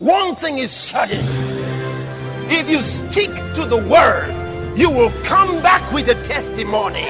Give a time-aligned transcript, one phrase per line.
[0.00, 1.24] One thing is certain.
[2.50, 4.34] If you stick to the word,
[4.76, 7.06] you will come back with a testimony.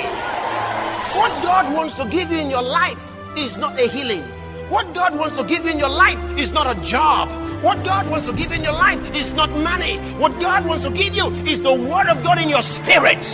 [1.17, 4.21] What God wants to give you in your life is not a healing.
[4.69, 7.31] What God wants to give you in your life is not a job.
[7.63, 9.97] What God wants to give you in your life is not money.
[10.19, 13.25] What God wants to give you is the word of God in your spirit.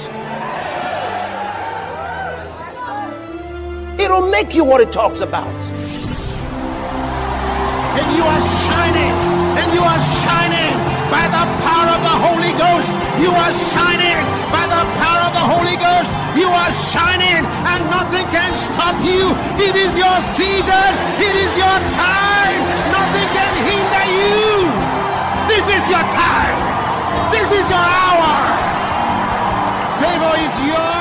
[4.00, 5.48] It'll make you what it talks about.
[7.98, 9.29] And you are shining.
[9.74, 10.74] You are shining
[11.14, 12.90] by the power of the Holy Ghost.
[13.22, 16.10] You are shining by the power of the Holy Ghost.
[16.34, 19.30] You are shining and nothing can stop you.
[19.62, 20.90] It is your season.
[21.22, 22.62] It is your time.
[22.90, 24.74] Nothing can hinder you.
[25.46, 26.58] This is your time.
[27.30, 28.82] This is your hour.
[30.02, 30.99] Favor is yours.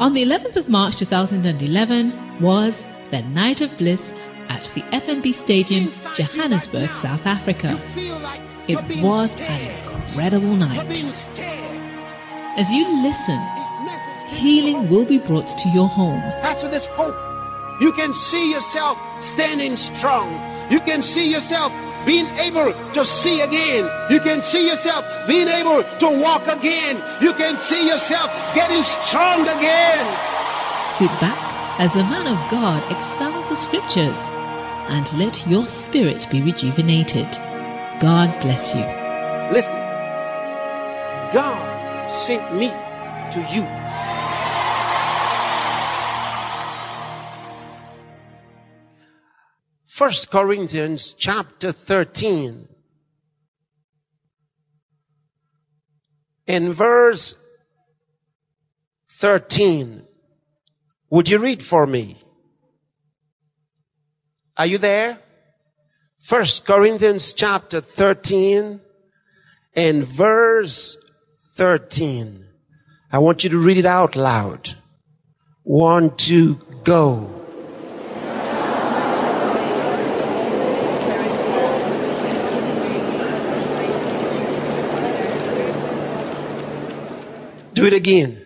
[0.00, 4.14] On the 11th of March 2011 was the Night of Bliss
[4.48, 7.78] at the FNB Stadium, Johannesburg, South Africa.
[8.66, 10.88] It was an incredible night.
[12.56, 13.38] As you listen,
[14.28, 16.20] healing will be brought to your home.
[16.40, 17.14] That's what there's hope.
[17.82, 20.32] You can see yourself standing strong.
[20.70, 21.74] You can see yourself
[22.06, 23.88] being able to see again.
[24.10, 27.02] You can see yourself being able to walk again.
[27.20, 30.04] You can see yourself getting strong again.
[30.92, 31.38] Sit back
[31.78, 34.18] as the man of God expounds the scriptures
[34.88, 37.28] and let your spirit be rejuvenated.
[38.00, 38.82] God bless you.
[39.52, 39.78] Listen,
[41.32, 42.68] God sent me
[43.30, 43.79] to you.
[50.00, 52.68] First Corinthians chapter 13
[56.46, 57.36] in verse
[59.10, 60.02] 13.
[61.10, 62.16] Would you read for me?
[64.56, 65.18] Are you there?
[66.16, 68.80] First Corinthians chapter 13
[69.74, 70.96] and verse
[71.56, 72.46] 13.
[73.12, 74.78] I want you to read it out loud.
[75.62, 76.54] One, two,
[76.84, 77.39] go.
[87.80, 88.36] Do it again.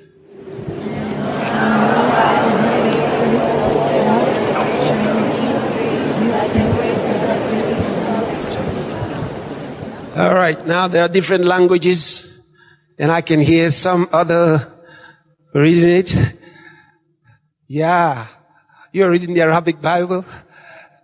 [10.15, 12.23] All right, now there are different languages,
[12.97, 14.71] and I can hear some other
[15.53, 16.15] reading it.
[17.67, 18.29] Yeah,
[18.93, 20.25] you're reading the Arabic Bible?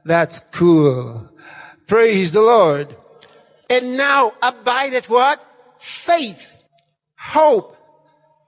[0.05, 1.29] That's cool.
[1.89, 2.95] Praise the Lord.
[3.69, 5.45] And now abideth what?
[5.81, 6.63] Faith,
[7.19, 7.77] hope,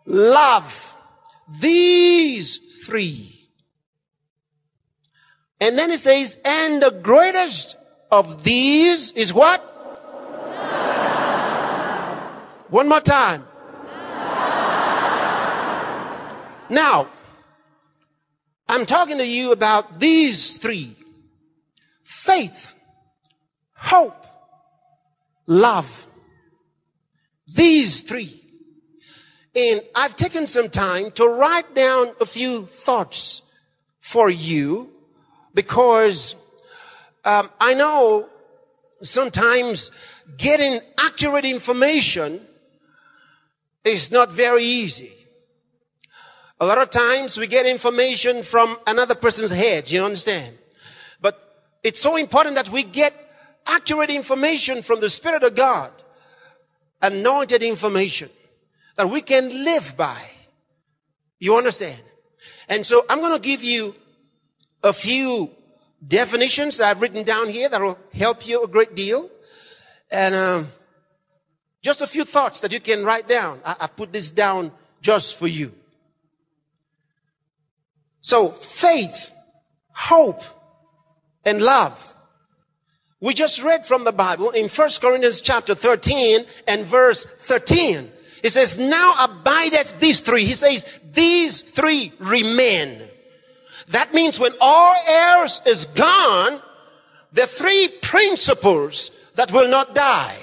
[0.06, 0.96] love.
[1.60, 3.28] These three.
[5.60, 7.76] And then it says, and the greatest
[8.10, 9.60] of these is what?
[12.68, 13.44] One more time.
[16.68, 17.08] Now,
[18.66, 20.96] I'm talking to you about these three.
[22.02, 22.74] Faith,
[23.74, 24.26] hope,
[25.46, 26.06] love.
[27.46, 28.41] These three.
[29.54, 33.42] And I've taken some time to write down a few thoughts
[34.00, 34.88] for you
[35.54, 36.36] because
[37.24, 38.28] um, I know
[39.02, 39.90] sometimes
[40.38, 42.40] getting accurate information
[43.84, 45.12] is not very easy.
[46.58, 50.56] A lot of times we get information from another person's head, you understand?
[51.20, 51.38] But
[51.82, 53.12] it's so important that we get
[53.66, 55.90] accurate information from the Spirit of God,
[57.02, 58.30] anointed information
[58.96, 60.20] that we can live by.
[61.38, 62.00] You understand?
[62.68, 63.94] And so I'm going to give you
[64.82, 65.50] a few
[66.06, 69.30] definitions that I've written down here that will help you a great deal.
[70.10, 70.68] And um,
[71.82, 73.60] just a few thoughts that you can write down.
[73.64, 75.72] I- I've put this down just for you.
[78.20, 79.32] So faith,
[79.92, 80.42] hope,
[81.44, 82.14] and love.
[83.20, 88.10] We just read from the Bible in 1 Corinthians chapter 13 and verse 13.
[88.42, 90.44] It says, now abideth these three.
[90.44, 93.00] He says, these three remain.
[93.88, 96.60] That means when all else is gone,
[97.32, 100.36] the three principles that will not die.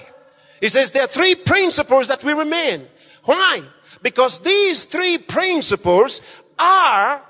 [0.62, 2.88] He says there are three principles that will remain.
[3.24, 3.62] Why?
[4.02, 6.22] Because these three principles
[6.58, 7.22] are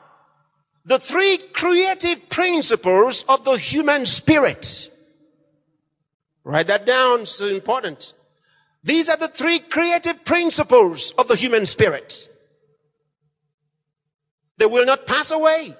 [0.85, 4.91] the three creative principles of the human spirit.
[6.43, 8.13] Write that down, so important.
[8.83, 12.29] These are the three creative principles of the human spirit.
[14.57, 15.75] They will not pass away.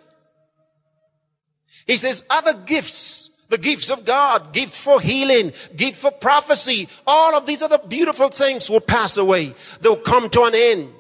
[1.86, 7.36] He says other gifts, the gifts of God, gift for healing, gift for prophecy, all
[7.36, 9.56] of these other beautiful things will pass away.
[9.82, 10.94] They'll come to an end.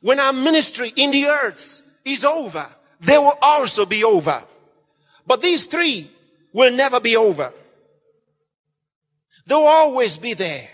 [0.00, 2.66] When our ministry in the earth is over,
[3.00, 4.42] they will also be over.
[5.26, 6.10] But these three
[6.52, 7.52] will never be over.
[9.48, 10.68] They'll always be there.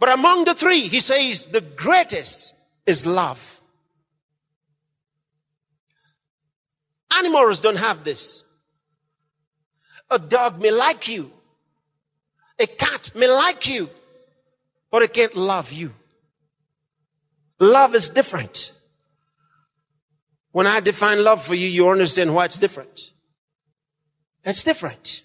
[0.00, 2.52] But among the three, he says the greatest
[2.84, 3.60] is love.
[7.16, 8.42] Animals don't have this.
[10.10, 11.30] A dog may like you.
[12.58, 13.88] A cat may like you,
[14.90, 15.92] but it can't love you.
[17.60, 18.72] Love is different.
[20.50, 23.12] When I define love for you, you understand why it's different.
[24.44, 25.22] It's different.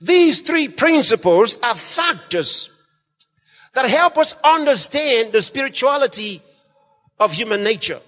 [0.00, 2.70] These three principles are factors
[3.74, 6.42] that help us understand the spirituality
[7.18, 8.00] of human nature.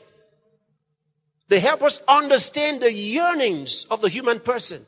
[1.49, 4.87] They help us understand the yearnings of the human person.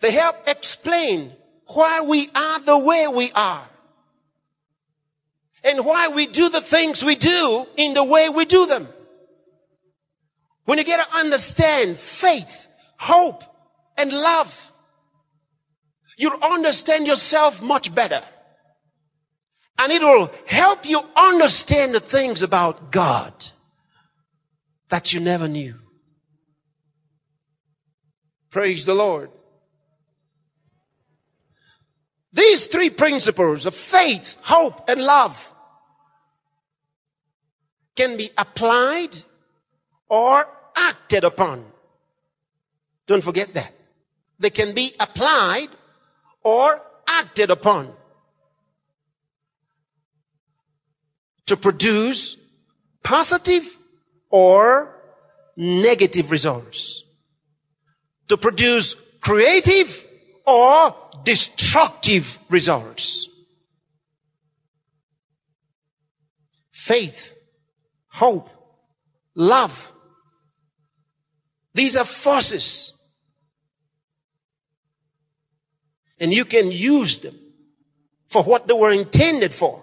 [0.00, 1.32] They help explain
[1.66, 3.66] why we are the way we are
[5.62, 8.88] and why we do the things we do in the way we do them.
[10.64, 13.42] When you get to understand faith, hope,
[14.00, 14.72] and love,
[16.16, 18.22] you'll understand yourself much better.
[19.78, 23.32] And it will help you understand the things about God
[24.88, 25.74] that you never knew.
[28.50, 29.30] Praise the Lord.
[32.32, 35.52] These three principles of faith, hope, and love
[37.96, 39.16] can be applied
[40.08, 41.64] or acted upon.
[43.06, 43.72] Don't forget that.
[44.40, 45.68] They can be applied
[46.42, 47.92] or acted upon
[51.44, 52.38] to produce
[53.04, 53.64] positive
[54.30, 54.96] or
[55.56, 57.04] negative results.
[58.28, 60.06] To produce creative
[60.46, 63.28] or destructive results.
[66.70, 67.34] Faith,
[68.08, 68.48] hope,
[69.34, 69.92] love.
[71.74, 72.94] These are forces.
[76.20, 77.34] And you can use them
[78.26, 79.82] for what they were intended for.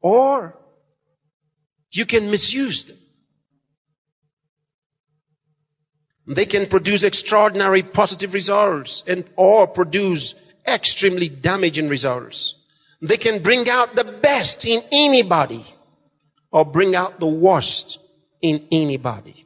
[0.00, 0.56] Or
[1.90, 2.96] you can misuse them.
[6.26, 10.34] They can produce extraordinary positive results and or produce
[10.66, 12.54] extremely damaging results.
[13.02, 15.64] They can bring out the best in anybody
[16.50, 17.98] or bring out the worst
[18.40, 19.44] in anybody.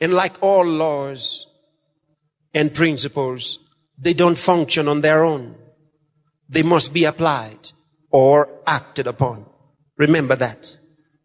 [0.00, 1.46] And like all laws
[2.54, 3.58] and principles,
[3.98, 5.54] they don't function on their own.
[6.48, 7.70] They must be applied
[8.10, 9.46] or acted upon.
[9.96, 10.76] Remember that.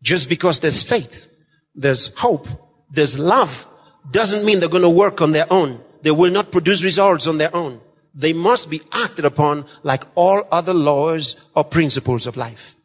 [0.01, 1.27] Just because there's faith,
[1.73, 2.47] there's hope,
[2.91, 3.65] there's love
[4.11, 5.81] doesn't mean they're going to work on their own.
[6.03, 7.81] They will not produce results on their own.
[8.13, 12.75] They must be acted upon like all other laws or principles of life.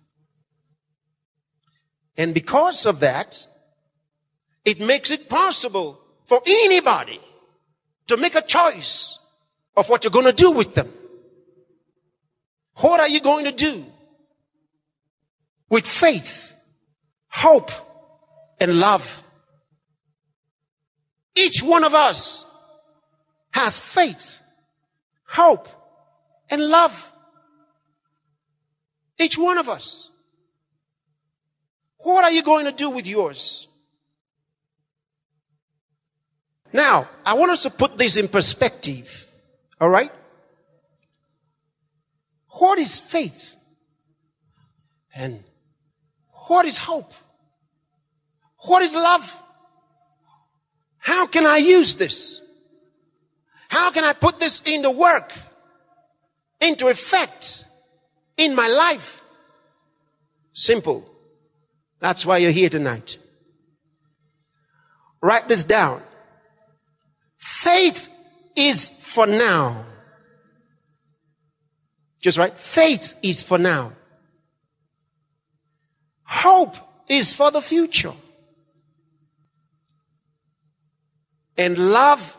[2.17, 3.47] And because of that,
[4.65, 7.21] it makes it possible for anybody
[8.11, 9.19] to make a choice
[9.77, 10.89] of what you're going to do with them.
[12.77, 13.85] What are you going to do
[15.69, 16.53] with faith,
[17.29, 17.71] hope,
[18.61, 19.23] and love?
[21.35, 22.45] Each one of us
[23.53, 24.43] has faith,
[25.27, 25.69] hope,
[26.51, 27.13] and love.
[29.19, 30.11] Each one of us.
[31.99, 33.69] What are you going to do with yours?
[36.73, 39.27] Now, I want us to put this in perspective.
[39.81, 40.13] All right?
[42.59, 43.57] What is faith?
[45.15, 45.43] And
[46.49, 47.13] what is hope?
[48.67, 49.43] What is love?
[50.99, 52.41] How can I use this?
[53.69, 55.33] How can I put this into work,
[56.61, 57.65] into effect
[58.37, 59.25] in my life?
[60.53, 61.07] Simple.
[62.01, 63.17] That's why you're here tonight.
[65.23, 66.03] Write this down.
[67.61, 68.09] Faith
[68.57, 69.85] is for now.
[72.23, 72.59] Just right.
[72.59, 73.93] Faith is for now.
[76.25, 76.75] Hope
[77.07, 78.15] is for the future.
[81.59, 82.35] And love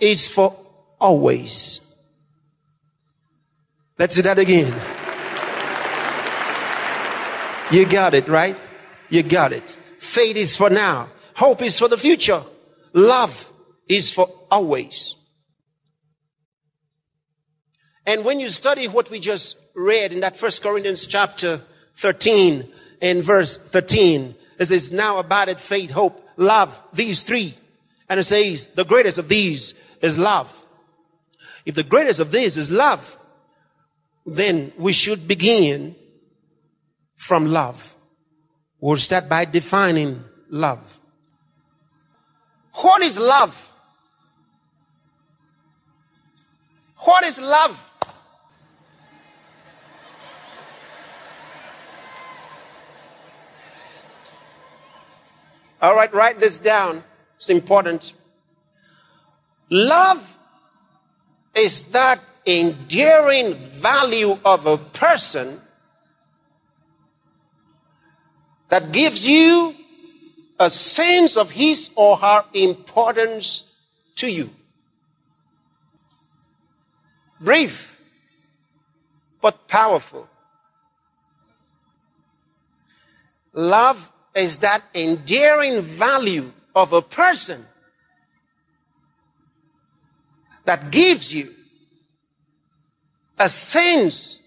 [0.00, 0.56] is for
[1.00, 1.80] always.
[3.96, 4.72] Let's do that again.
[7.70, 8.56] You got it, right?
[9.08, 9.78] You got it.
[10.00, 11.10] Faith is for now.
[11.36, 12.42] Hope is for the future.
[12.92, 13.52] love
[13.88, 15.16] is for always.
[18.06, 21.60] And when you study what we just read in that first Corinthians chapter
[21.96, 27.54] 13 and verse 13, it says, now abided faith, hope, love, these three.
[28.08, 30.64] And it says, the greatest of these is love.
[31.64, 33.18] If the greatest of these is love,
[34.26, 35.96] then we should begin
[37.16, 37.94] from love.
[38.80, 40.98] We'll start by defining love.
[42.74, 43.72] What is love?
[47.04, 47.78] What is love?
[55.82, 57.04] All right, write this down.
[57.36, 58.14] It's important.
[59.68, 60.36] Love
[61.54, 65.60] is that enduring value of a person
[68.70, 69.74] that gives you
[70.58, 73.64] a sense of his or her importance
[74.16, 74.48] to you.
[77.44, 78.00] Brief,
[79.42, 80.26] but powerful.
[83.52, 87.64] Love is that endearing value of a person
[90.64, 91.52] that gives you
[93.38, 94.40] a sense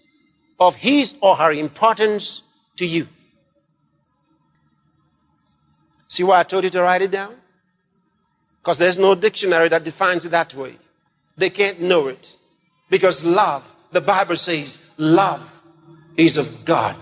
[0.58, 2.42] of his or her importance
[2.76, 3.06] to you.
[6.08, 7.34] See why I told you to write it down?
[8.60, 10.74] Because there's no dictionary that defines it that way.
[11.36, 12.34] They can't know it.
[12.90, 15.62] Because love, the Bible says, love
[16.16, 16.96] is of God.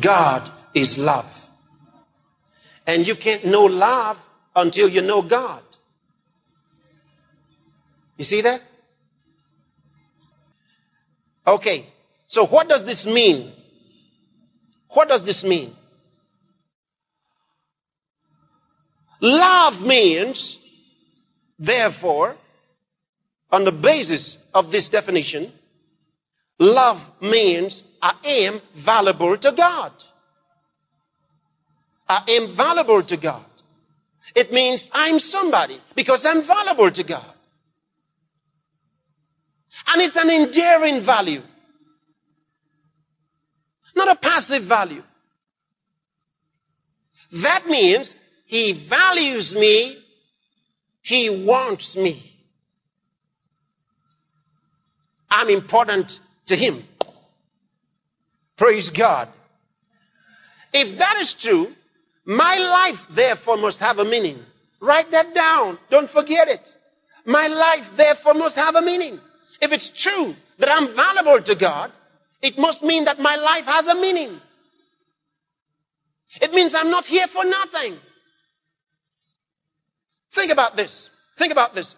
[0.00, 1.34] God is love.
[2.86, 4.18] And you can't know love
[4.56, 5.62] until you know God.
[8.16, 8.62] You see that?
[11.46, 11.86] Okay.
[12.26, 13.52] So what does this mean?
[14.90, 15.74] What does this mean?
[19.20, 20.58] Love means,
[21.58, 22.36] therefore,
[23.50, 25.50] on the basis of this definition,
[26.58, 29.92] love means I am valuable to God
[32.08, 33.44] I am valuable to God.
[34.34, 37.24] It means I'm somebody because I'm valuable to God.
[39.92, 41.42] And it's an enduring value,
[43.94, 45.02] not a passive value.
[47.32, 48.14] That means
[48.46, 49.98] he values me,
[51.02, 52.27] he wants me.
[55.30, 56.84] I'm important to him.
[58.56, 59.28] Praise God.
[60.72, 61.72] If that is true,
[62.24, 64.38] my life, therefore, must have a meaning.
[64.80, 65.78] Write that down.
[65.90, 66.76] Don't forget it.
[67.24, 69.20] My life, therefore, must have a meaning.
[69.60, 71.92] If it's true that I'm valuable to God,
[72.42, 74.40] it must mean that my life has a meaning.
[76.40, 77.96] It means I'm not here for nothing.
[80.30, 81.10] Think about this.
[81.36, 81.96] Think about this.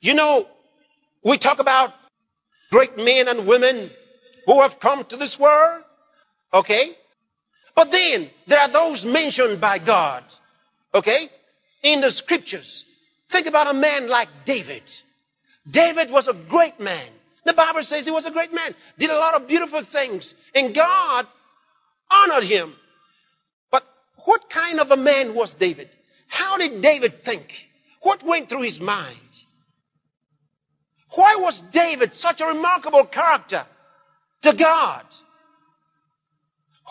[0.00, 0.46] You know,
[1.22, 1.92] we talk about
[2.70, 3.90] great men and women
[4.46, 5.82] who have come to this world.
[6.52, 6.96] Okay?
[7.74, 10.22] But then there are those mentioned by God,
[10.94, 11.28] okay,
[11.82, 12.84] in the scriptures.
[13.28, 14.82] Think about a man like David.
[15.70, 17.08] David was a great man.
[17.44, 20.74] The Bible says he was a great man, did a lot of beautiful things, and
[20.74, 21.26] God
[22.10, 22.74] honored him.
[23.70, 23.84] But
[24.24, 25.90] what kind of a man was David?
[26.28, 27.68] How did David think?
[28.02, 29.18] What went through his mind?
[31.14, 33.64] Why was David such a remarkable character
[34.42, 35.04] to God?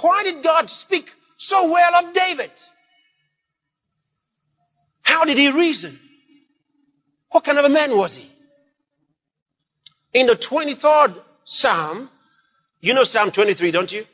[0.02, 2.52] Why did God speak so well of David?
[5.04, 6.00] How did he reason?
[7.32, 8.30] What kind of a man was he?
[10.14, 11.16] In the 23rd
[11.46, 12.10] Psalm,
[12.80, 14.06] you know Psalm 23, don't you?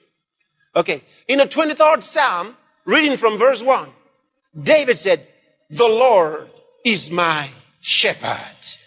[0.76, 1.02] Okay.
[1.28, 3.90] In the 23rd Psalm, reading from verse 1,
[4.64, 5.28] David said,
[5.70, 6.50] The Lord
[6.84, 7.50] is my
[7.82, 8.79] shepherd.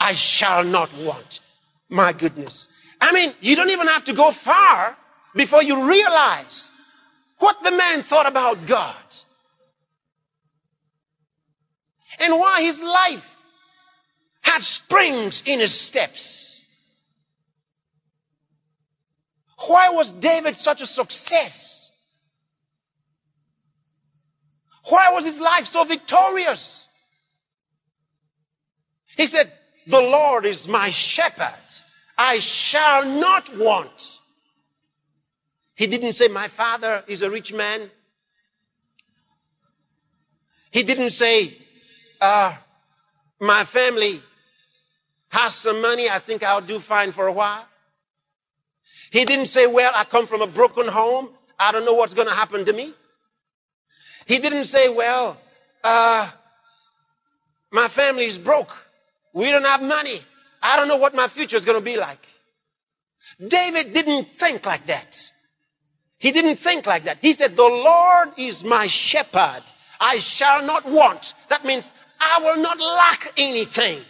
[0.00, 1.40] I shall not want.
[1.88, 2.68] My goodness.
[3.00, 4.96] I mean, you don't even have to go far
[5.34, 6.70] before you realize
[7.38, 8.96] what the man thought about God
[12.20, 13.36] and why his life
[14.42, 16.60] had springs in his steps.
[19.66, 21.90] Why was David such a success?
[24.88, 26.86] Why was his life so victorious?
[29.16, 29.52] He said,
[29.88, 31.54] The Lord is my shepherd.
[32.18, 34.18] I shall not want.
[35.76, 37.90] He didn't say, My father is a rich man.
[40.70, 41.58] He didn't say,
[42.20, 42.54] uh,
[43.40, 44.20] My family
[45.30, 46.10] has some money.
[46.10, 47.66] I think I'll do fine for a while.
[49.10, 51.30] He didn't say, Well, I come from a broken home.
[51.58, 52.94] I don't know what's going to happen to me.
[54.26, 55.38] He didn't say, Well,
[55.84, 56.30] uh,
[57.72, 58.76] My family is broke.
[59.34, 60.20] We don't have money.
[60.62, 62.26] I don't know what my future is going to be like.
[63.46, 65.16] David didn't think like that.
[66.18, 67.18] He didn't think like that.
[67.20, 69.62] He said, the Lord is my shepherd.
[70.00, 71.34] I shall not want.
[71.48, 74.00] That means I will not lack anything.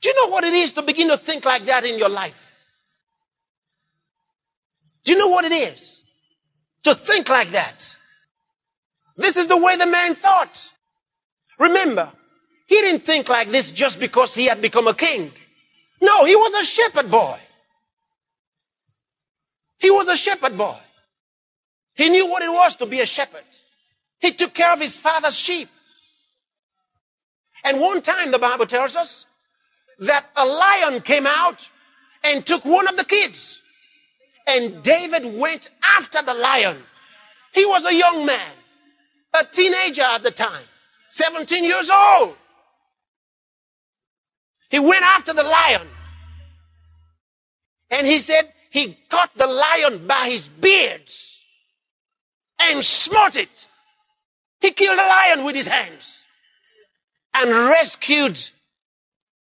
[0.00, 2.54] Do you know what it is to begin to think like that in your life?
[5.04, 6.02] Do you know what it is
[6.84, 7.96] to think like that?
[9.16, 10.70] This is the way the man thought.
[11.58, 12.12] Remember,
[12.66, 15.32] he didn't think like this just because he had become a king.
[16.00, 17.38] No, he was a shepherd boy.
[19.78, 20.76] He was a shepherd boy.
[21.94, 23.44] He knew what it was to be a shepherd.
[24.20, 25.68] He took care of his father's sheep.
[27.64, 29.26] And one time the Bible tells us
[30.00, 31.68] that a lion came out
[32.22, 33.62] and took one of the kids.
[34.46, 36.78] And David went after the lion.
[37.52, 38.52] He was a young man,
[39.34, 40.64] a teenager at the time,
[41.10, 42.36] 17 years old.
[44.70, 45.88] He went after the lion.
[47.90, 51.42] And he said he caught the lion by his beards
[52.58, 53.66] and smote it.
[54.60, 56.22] He killed the lion with his hands
[57.32, 58.38] and rescued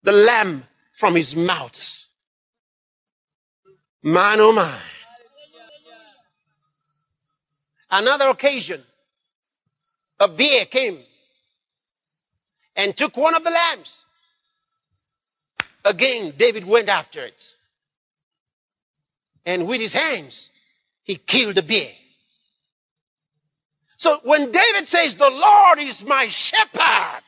[0.03, 2.05] the lamb from his mouth.
[4.03, 4.79] Man, oh my.
[7.91, 8.83] Another occasion,
[10.19, 10.99] a bear came
[12.77, 14.03] and took one of the lambs.
[15.85, 17.55] Again, David went after it.
[19.45, 20.51] And with his hands,
[21.05, 21.91] he killed the bear.
[23.97, 27.23] So when David says, the Lord is my shepherd,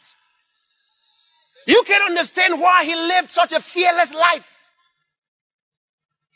[1.67, 4.47] you can understand why he lived such a fearless life.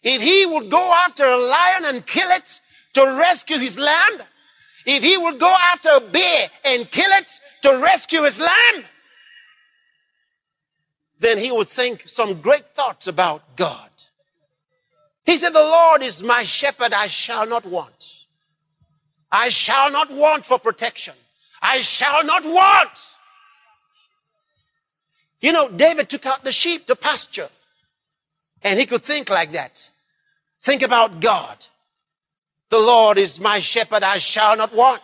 [0.03, 2.61] If he would go after a lion and kill it
[2.95, 4.23] to rescue his lamb,
[4.85, 8.85] if he would go after a bear and kill it to rescue his lamb,
[11.23, 13.89] then he would think some great thoughts about God.
[15.25, 18.17] He said, the Lord is my shepherd, I shall not want.
[19.31, 21.15] I shall not want for protection.
[21.63, 22.91] I shall not want.
[25.41, 27.49] You know, David took out the sheep to pasture.
[28.65, 29.89] And he could think like that.
[30.61, 31.57] Think about God.
[32.69, 35.03] The Lord is my shepherd, I shall not want.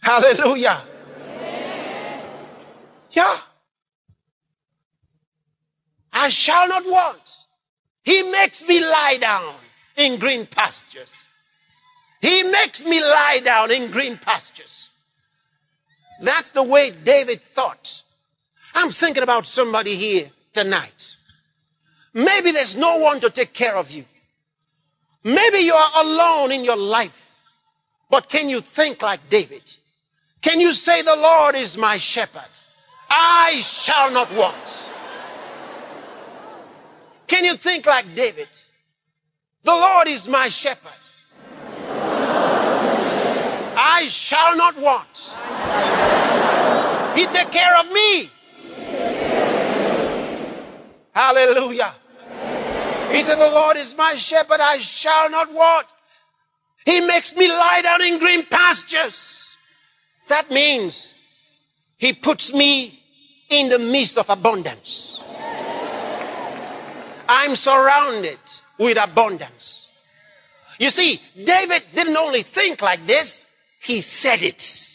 [0.00, 0.82] Hallelujah.
[3.14, 3.38] Yeah.
[6.12, 7.20] I shall not want.
[8.02, 9.54] He makes me lie down
[9.96, 11.30] in green pastures.
[12.20, 14.90] He makes me lie down in green pastures.
[16.20, 18.02] That's the way David thought.
[18.74, 21.16] I'm thinking about somebody here tonight.
[22.12, 24.04] Maybe there's no one to take care of you.
[25.24, 27.20] Maybe you are alone in your life.
[28.10, 29.62] But can you think like David?
[30.42, 32.53] Can you say, The Lord is my shepherd?
[33.16, 34.84] I shall not want.
[37.28, 38.48] Can you think like David?
[39.62, 40.90] The Lord is my shepherd.
[43.76, 45.30] I shall not want.
[47.16, 48.30] He take care of me.
[51.12, 51.94] Hallelujah.
[53.12, 54.60] He said, the Lord is my shepherd.
[54.60, 55.86] I shall not want.
[56.84, 59.56] He makes me lie down in green pastures.
[60.28, 61.14] That means
[61.96, 63.03] he puts me
[63.60, 65.20] in the midst of abundance.
[67.28, 68.38] I'm surrounded
[68.78, 69.88] with abundance.
[70.78, 73.46] You see, David didn't only think like this,
[73.80, 74.88] he said it.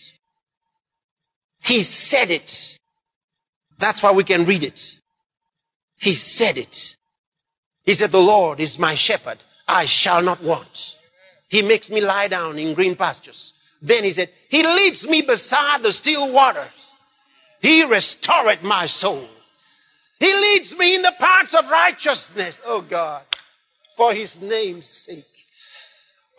[1.64, 2.78] He said it.
[3.80, 4.94] That's why we can read it.
[6.00, 6.96] He said it.
[7.86, 9.38] He said, the Lord is my shepherd.
[9.68, 10.98] I shall not want.
[11.50, 13.54] He makes me lie down in green pastures.
[13.82, 16.79] Then he said, he leads me beside the still waters.
[17.62, 19.28] He restored my soul.
[20.20, 22.62] He leads me in the paths of righteousness.
[22.66, 23.24] Oh God
[24.00, 25.26] for his name's sake.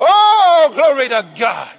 [0.00, 1.76] Oh, glory to God.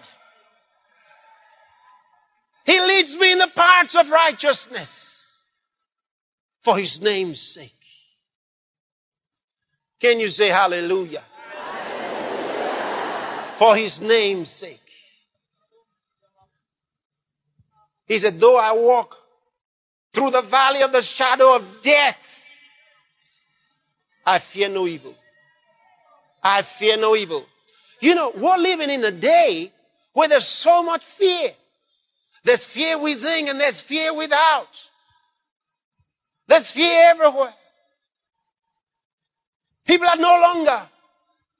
[2.67, 5.41] He leads me in the paths of righteousness
[6.61, 7.73] for his name's sake.
[9.99, 11.23] Can you say hallelujah?
[11.51, 13.53] hallelujah?
[13.55, 14.87] For his name's sake.
[18.05, 19.17] He said, though I walk
[20.13, 22.45] through the valley of the shadow of death,
[24.25, 25.15] I fear no evil.
[26.43, 27.45] I fear no evil.
[27.99, 29.71] You know, we're living in a day
[30.13, 31.51] where there's so much fear.
[32.43, 34.67] There's fear within and there's fear without.
[36.47, 37.53] There's fear everywhere.
[39.85, 40.81] People are no longer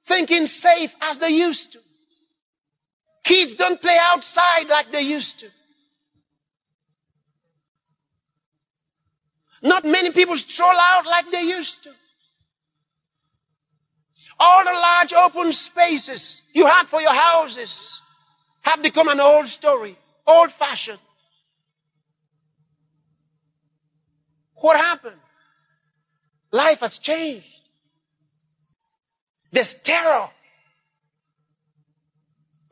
[0.04, 1.78] thinking safe as they used to.
[3.24, 5.46] Kids don't play outside like they used to.
[9.62, 11.90] Not many people stroll out like they used to.
[14.38, 18.02] All the large open spaces you had for your houses
[18.62, 19.96] have become an old story,
[20.26, 20.98] old fashioned.
[24.56, 25.16] What happened?
[26.50, 27.46] Life has changed.
[29.52, 30.28] There's terror.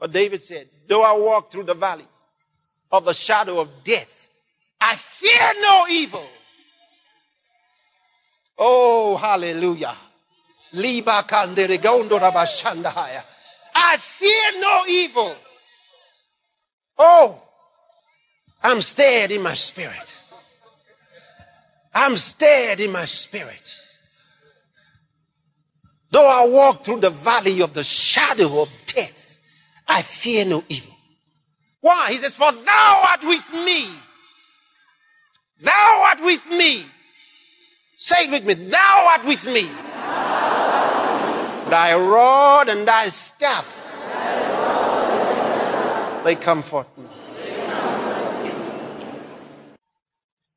[0.01, 2.07] But David said, though I walk through the valley
[2.91, 4.31] of the shadow of death,
[4.81, 6.27] I fear no evil.
[8.63, 9.97] Oh, hallelujah.
[13.75, 15.35] I fear no evil.
[16.99, 17.43] Oh,
[18.63, 20.15] I'm stirred in my spirit.
[21.95, 23.75] I'm stirred in my spirit.
[26.11, 29.41] Though I walk through the valley of the shadow of death,
[29.89, 30.95] I fear no evil.
[31.81, 32.11] Why?
[32.11, 33.89] He says, For thou art with me.
[35.63, 36.85] Thou art with me.
[38.03, 38.55] Say it with me.
[38.55, 39.65] Thou art with me.
[41.69, 43.77] Thy rod and thy staff,
[46.25, 47.05] they comfort me.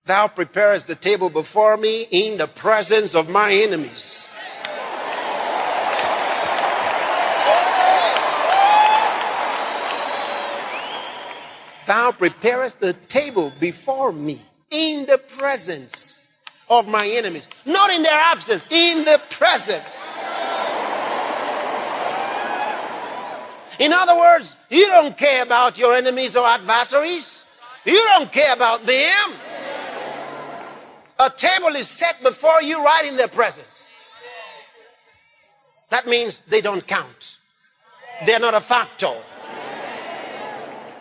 [0.06, 4.25] Thou preparest the table before me in the presence of my enemies.
[11.88, 16.22] Thou preparest the table before me in the presence
[16.69, 17.47] of my enemies.
[17.65, 20.06] Not in their absence, in the presence.
[23.80, 27.43] In other words, you don't care about your enemies or adversaries.
[27.86, 29.34] You don't care about them.
[31.19, 33.89] A table is set before you right in their presence.
[35.89, 37.38] That means they don't count.
[38.26, 39.13] They're not a factor.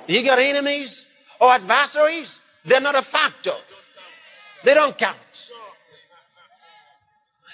[0.07, 1.05] You got enemies
[1.41, 2.41] or adversaries?
[2.65, 3.55] They're not a factor.
[4.65, 5.17] They don't count.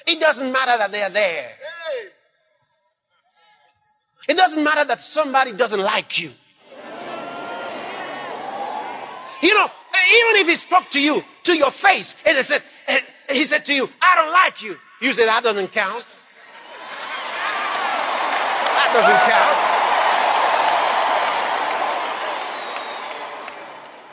[0.08, 1.50] It doesn't matter that they're there.
[4.26, 6.30] It doesn't matter that somebody doesn't like you.
[9.42, 12.62] You know, even if he spoke to you to your face and he said,
[13.30, 14.78] he said to you, I don't like you.
[15.02, 16.04] You say that doesn't count.
[18.76, 19.58] That doesn't count.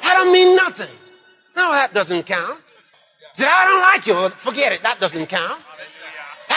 [0.04, 0.94] I don't mean nothing.
[1.56, 2.60] No, that doesn't count.
[3.34, 4.30] He Said, I don't like you.
[4.38, 4.84] Forget it.
[4.84, 5.62] That doesn't count.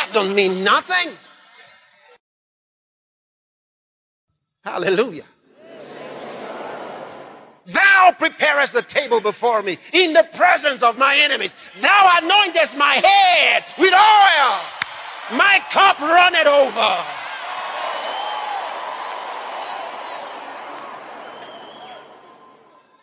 [0.09, 1.13] That doesn't mean nothing.
[4.65, 5.25] Hallelujah.
[7.67, 11.55] Thou preparest the table before me in the presence of my enemies.
[11.83, 14.61] Thou anointest my head with oil.
[15.37, 17.05] My cup runneth over.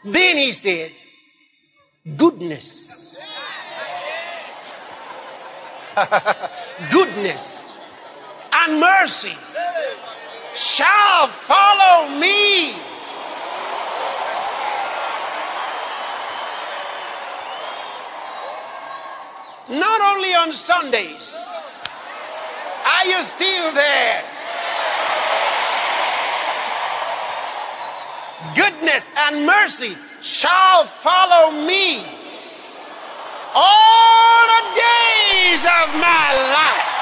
[0.05, 0.91] Then he said,
[2.17, 2.95] Goodness.
[6.91, 7.69] Goodness
[8.51, 9.33] and mercy
[10.53, 12.73] shall follow me.
[19.69, 21.35] Not only on Sundays.
[22.85, 24.23] Are you still there?
[28.55, 32.05] Goodness and mercy shall follow me
[33.55, 34.14] all
[34.73, 36.95] days of my life.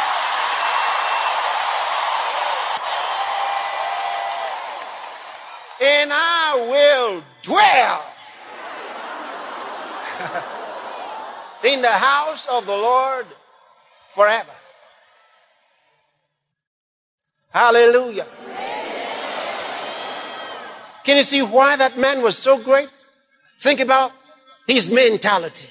[5.84, 8.06] and I will dwell
[11.73, 13.26] in the house of the Lord
[14.15, 14.54] forever.
[17.52, 18.28] Hallelujah.
[21.04, 22.89] Can you see why that man was so great?
[23.60, 24.13] Think about
[24.65, 25.67] his mentality,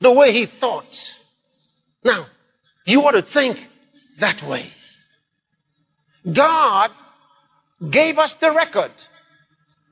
[0.00, 1.14] the way he thought.
[2.04, 2.26] Now,
[2.86, 3.68] you ought to think
[4.18, 4.66] that way.
[6.30, 6.90] God
[7.90, 8.92] gave us the record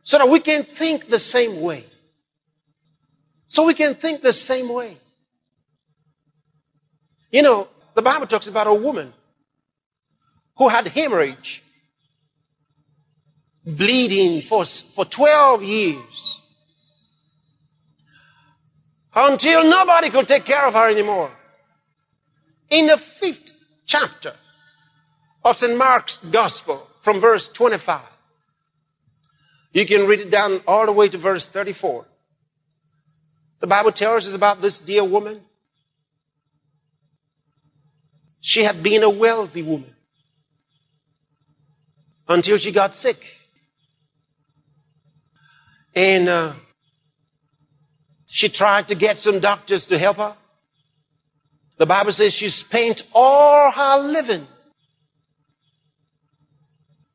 [0.05, 1.85] so that we can think the same way.
[3.49, 4.97] So we can think the same way.
[7.31, 9.13] You know, the Bible talks about a woman
[10.57, 11.63] who had hemorrhage,
[13.65, 16.41] bleeding for, for 12 years
[19.17, 21.33] until nobody could take care of her anymore.
[22.71, 23.53] In the fifth
[23.87, 24.35] chapter
[25.45, 25.77] of St.
[25.77, 28.01] Mark's Gospel, from verse 25.
[29.73, 32.05] You can read it down all the way to verse 34.
[33.61, 35.41] The Bible tells us about this dear woman.
[38.41, 39.95] She had been a wealthy woman
[42.27, 43.39] until she got sick.
[45.95, 46.55] And uh,
[48.37, 50.37] she tried to get some doctors to help her.
[51.79, 54.47] The Bible says she spent all her living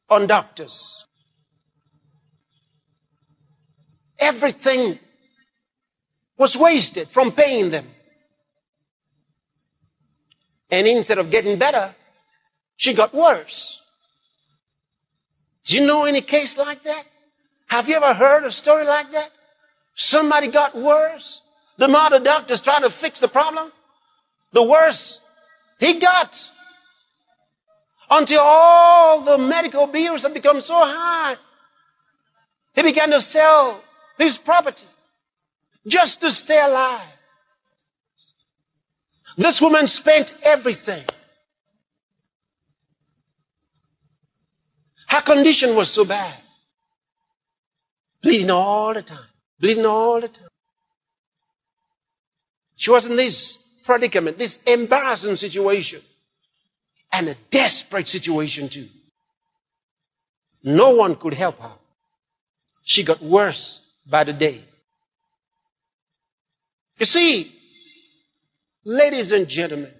[0.09, 1.05] on doctors.
[4.17, 4.97] Everything
[6.39, 7.85] was wasted from paying them.
[10.71, 11.93] And instead of getting better,
[12.77, 13.79] she got worse.
[15.65, 17.03] Do you know any case like that?
[17.67, 19.29] Have you ever heard a story like that?
[19.95, 21.41] Somebody got worse.
[21.77, 23.71] The the doctors trying to fix the problem,
[24.51, 25.19] the worse
[25.79, 26.49] he got.
[28.09, 31.37] Until all the medical bills had become so high,
[32.75, 33.83] he began to sell
[34.17, 34.85] his property
[35.87, 37.07] just to stay alive.
[39.37, 41.03] This woman spent everything.
[45.07, 46.35] Her condition was so bad.
[48.21, 49.30] Bleeding all the time.
[49.61, 50.47] Bleeding all the time.
[52.75, 56.01] She was in this predicament, this embarrassing situation,
[57.13, 58.87] and a desperate situation too.
[60.63, 61.73] No one could help her.
[62.85, 64.61] She got worse by the day.
[66.97, 67.51] You see,
[68.83, 69.91] ladies and gentlemen,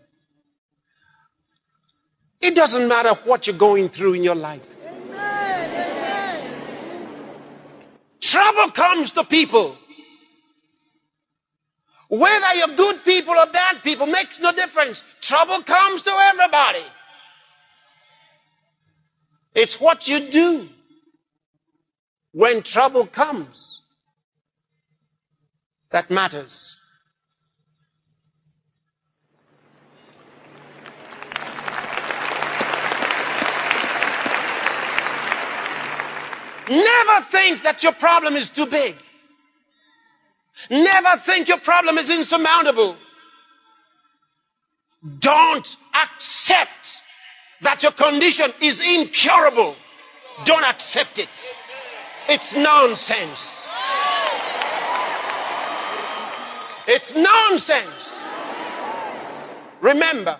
[2.42, 4.71] it doesn't matter what you're going through in your life.
[8.22, 9.78] Trouble comes to people.
[12.10, 15.02] Whether you're good people or bad people makes no difference.
[15.22, 16.84] Trouble comes to everybody.
[19.56, 20.70] It's what you do
[22.34, 23.82] when trouble comes
[25.92, 26.81] that matters.
[36.72, 38.96] Never think that your problem is too big.
[40.70, 42.96] Never think your problem is insurmountable.
[45.20, 47.04] Don't accept
[47.60, 49.76] that your condition is incurable.
[50.46, 51.54] Don't accept it.
[52.30, 53.66] It's nonsense.
[56.88, 58.14] It's nonsense.
[59.82, 60.38] Remember,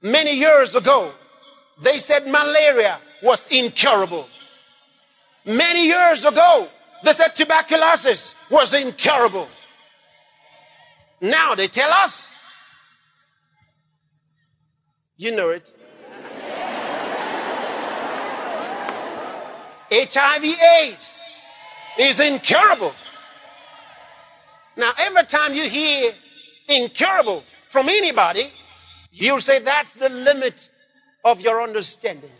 [0.00, 1.12] many years ago,
[1.82, 4.26] they said malaria was incurable.
[5.44, 6.68] Many years ago,
[7.04, 9.48] they said tuberculosis was incurable.
[11.20, 12.30] Now they tell us,
[15.16, 15.68] you know it.
[19.90, 21.20] HIV AIDS
[21.98, 22.94] is incurable.
[24.76, 26.12] Now, every time you hear
[26.68, 28.52] incurable from anybody,
[29.10, 30.68] you'll say that's the limit
[31.24, 32.30] of your understanding.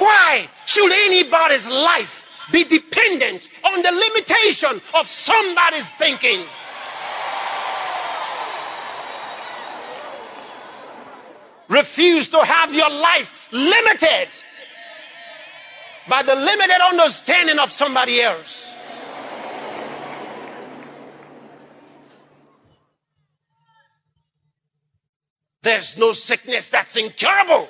[0.00, 6.46] Why should anybody's life be dependent on the limitation of somebody's thinking?
[11.68, 14.28] Refuse to have your life limited
[16.08, 18.72] by the limited understanding of somebody else.
[25.62, 27.68] There's no sickness that's incurable.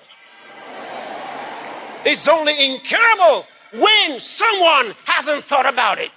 [2.12, 6.10] It's only incurable when someone hasn't thought about it.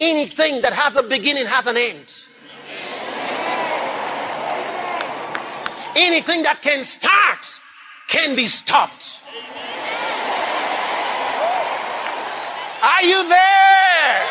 [0.00, 2.12] Anything that has a beginning has an end.
[5.94, 7.60] Anything that can start
[8.08, 9.20] can be stopped.
[12.82, 14.26] Are you there?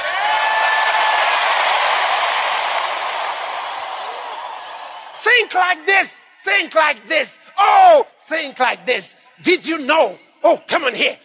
[5.13, 7.39] Think like this think like this.
[7.57, 9.15] Oh, think like this.
[9.41, 10.17] Did you know?
[10.43, 11.17] Oh, come on here.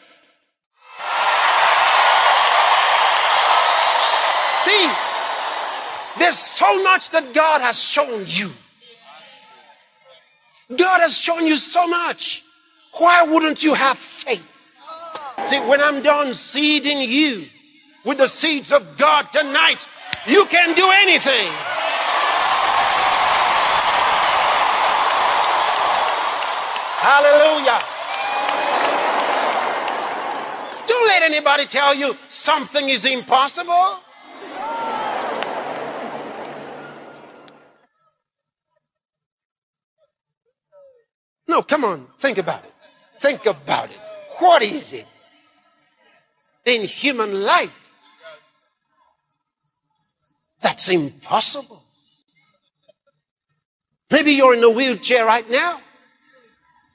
[4.60, 4.90] See,
[6.18, 8.50] there's so much that God has shown you.
[10.74, 12.42] God has shown you so much.
[12.98, 14.42] Why wouldn't you have faith?
[15.46, 17.46] See, when I'm done seeding you
[18.04, 19.86] with the seeds of God tonight,
[20.26, 21.52] you can do anything.
[27.04, 27.80] Hallelujah.
[30.86, 34.00] Don't let anybody tell you something is impossible.
[41.46, 42.72] No, come on, think about it.
[43.18, 44.00] Think about it.
[44.38, 45.06] What is it
[46.64, 47.92] in human life
[50.62, 51.82] that's impossible?
[54.10, 55.82] Maybe you're in a wheelchair right now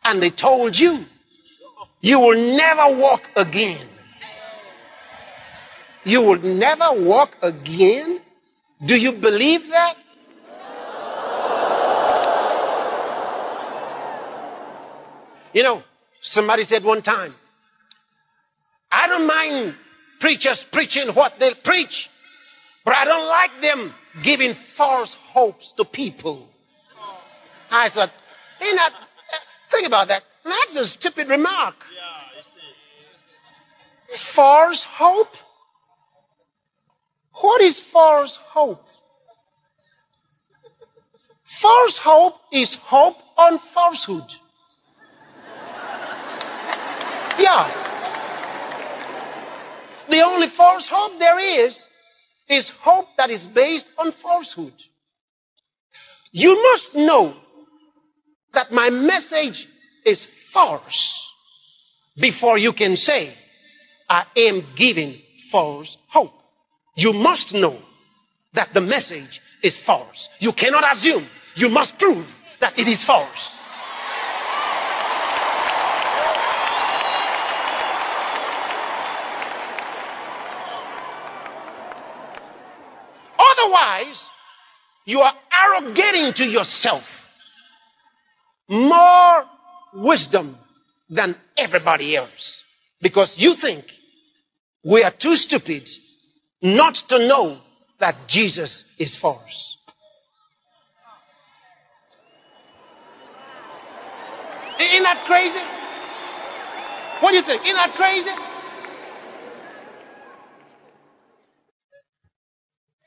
[0.03, 1.05] and they told you
[2.01, 3.85] you will never walk again.
[6.05, 8.21] You will never walk again?
[8.85, 9.95] Do you believe that?
[15.53, 15.83] You know,
[16.21, 17.33] somebody said one time,
[18.91, 19.75] I don't mind
[20.19, 22.09] preachers preaching what they preach,
[22.85, 26.49] but I don't like them giving false hopes to people.
[27.71, 27.93] I ain't
[28.77, 28.93] that,
[29.69, 30.23] think about that.
[30.43, 31.75] That's a stupid remark.
[34.11, 35.35] False hope?
[37.33, 38.85] What is false hope?
[41.43, 44.29] False hope is hope on falsehood.
[47.37, 47.69] Yeah.
[50.09, 51.87] The only false hope there is,
[52.49, 54.73] is hope that is based on falsehood.
[56.31, 57.35] You must know
[58.53, 59.67] that my message
[60.05, 61.31] is false
[62.17, 63.33] before you can say,
[64.09, 66.33] I am giving false hope.
[66.95, 67.77] You must know
[68.53, 70.29] that the message is false.
[70.39, 71.25] You cannot assume.
[71.55, 73.55] You must prove that it is false.
[83.39, 84.29] Otherwise,
[85.05, 87.18] you are arrogating to yourself
[88.69, 89.45] more
[89.93, 90.57] wisdom
[91.09, 92.63] than everybody else
[93.01, 93.85] because you think
[94.83, 95.89] we are too stupid
[96.61, 97.57] not to know
[97.97, 99.77] that Jesus is for us.
[104.79, 105.59] Isn't that crazy?
[107.19, 107.63] What do you think?
[107.63, 108.29] Isn't that crazy?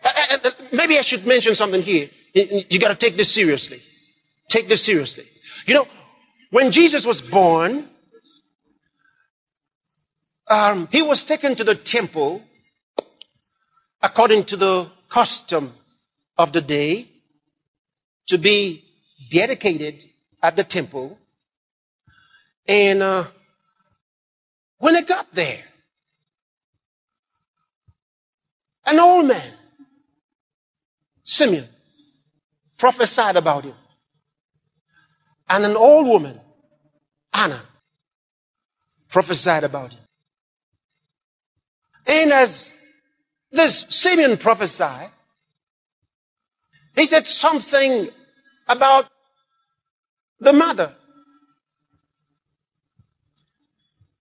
[0.05, 2.11] Uh, uh, uh, maybe I should mention something here.
[2.35, 3.81] You got to take this seriously.
[4.48, 5.25] Take this seriously.
[5.66, 5.87] You know,
[6.51, 7.88] when Jesus was born,
[10.48, 12.42] um, he was taken to the temple
[14.03, 15.72] according to the custom
[16.37, 17.07] of the day
[18.27, 18.85] to be
[19.31, 20.05] dedicated
[20.42, 21.18] at the temple.
[22.66, 23.25] And uh,
[24.79, 25.62] when they got there,
[28.85, 29.53] an old man,
[31.22, 31.66] Simeon,
[32.79, 33.75] prophesied about him.
[35.53, 36.41] And an old woman,
[37.31, 37.62] Anna,
[39.11, 40.01] prophesied about him.
[42.07, 42.73] And as
[43.51, 45.11] this Simeon prophesied,
[46.97, 48.09] he said something
[48.67, 49.11] about
[50.41, 50.95] the mother.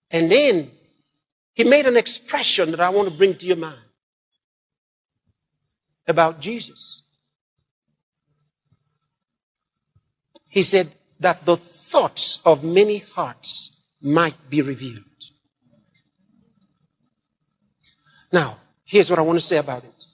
[0.09, 0.69] And then
[1.53, 3.79] he made an expression that I want to bring to your mind
[6.05, 7.03] about Jesus.
[10.49, 15.03] He said that the thoughts of many hearts might be revealed.
[18.33, 20.05] Now, here's what I want to say about it.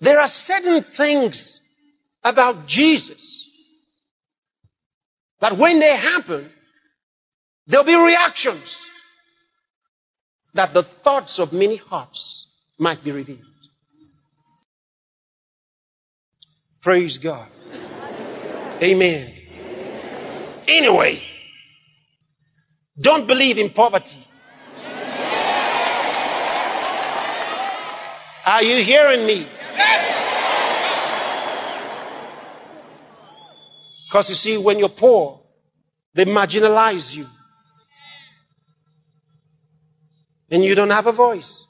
[0.00, 1.62] There are certain things
[2.24, 3.48] about Jesus
[5.40, 6.50] that when they happen,
[7.66, 8.76] there'll be reactions
[10.54, 13.40] that the thoughts of many hearts might be revealed.
[16.82, 17.48] Praise God.
[18.82, 19.32] Amen.
[20.66, 21.22] Anyway,
[23.00, 24.26] don't believe in poverty.
[28.44, 29.46] Are you hearing me?
[34.04, 35.40] Because you see, when you're poor,
[36.12, 37.26] they marginalize you.
[40.50, 41.66] And you don't have a voice.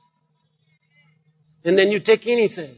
[1.65, 2.75] And then you take anything.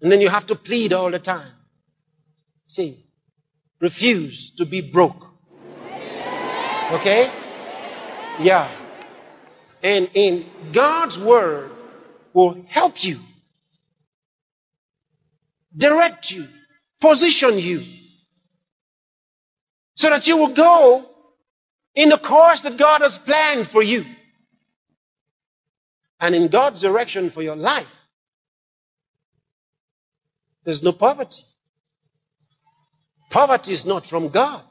[0.00, 1.52] And then you have to plead all the time.
[2.68, 3.04] See,
[3.80, 5.26] refuse to be broke.
[6.92, 7.30] Okay?
[8.40, 8.70] Yeah.
[9.82, 11.70] And in God's word,
[12.32, 13.18] will help you,
[15.76, 16.46] direct you,
[17.00, 17.82] position you,
[19.96, 21.04] so that you will go
[21.96, 24.04] in the course that God has planned for you
[26.20, 27.92] and in God's direction for your life.
[30.64, 31.42] There's no poverty.
[33.30, 34.62] Poverty is not from God.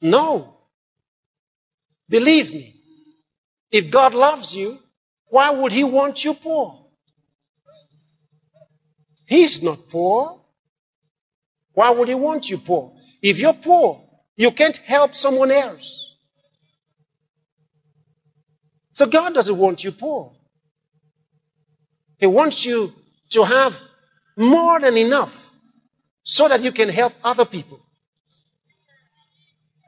[0.00, 0.58] No.
[2.08, 2.80] Believe me.
[3.70, 4.78] If God loves you,
[5.26, 6.86] why would he want you poor?
[9.26, 10.40] He's not poor.
[11.72, 12.96] Why would he want you poor?
[13.20, 16.14] If you're poor, you can't help someone else.
[18.92, 20.32] So God doesn't want you poor.
[22.18, 22.94] He wants you
[23.30, 23.76] to have
[24.36, 25.45] more than enough
[26.28, 27.80] so that you can help other people.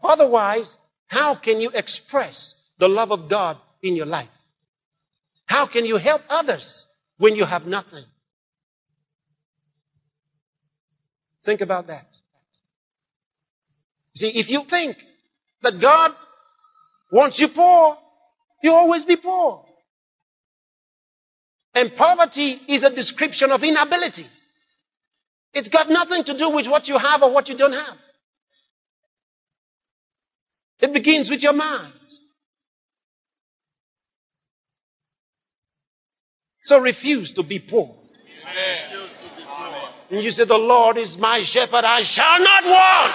[0.04, 0.78] Otherwise,
[1.08, 4.28] how can you express the love of God in your life?
[5.46, 6.86] How can you help others
[7.16, 8.04] when you have nothing?
[11.44, 12.06] Think about that.
[14.14, 14.96] See, if you think
[15.62, 16.12] that God
[17.10, 17.98] wants you poor,
[18.62, 19.66] you always be poor.
[21.74, 24.26] And poverty is a description of inability.
[25.54, 27.96] It's got nothing to do with what you have or what you don't have.
[30.80, 31.92] It begins with your mind.
[36.62, 37.96] So refuse to be poor.
[38.42, 38.78] Amen.
[40.10, 43.12] And you say, The Lord is my shepherd, I shall not want.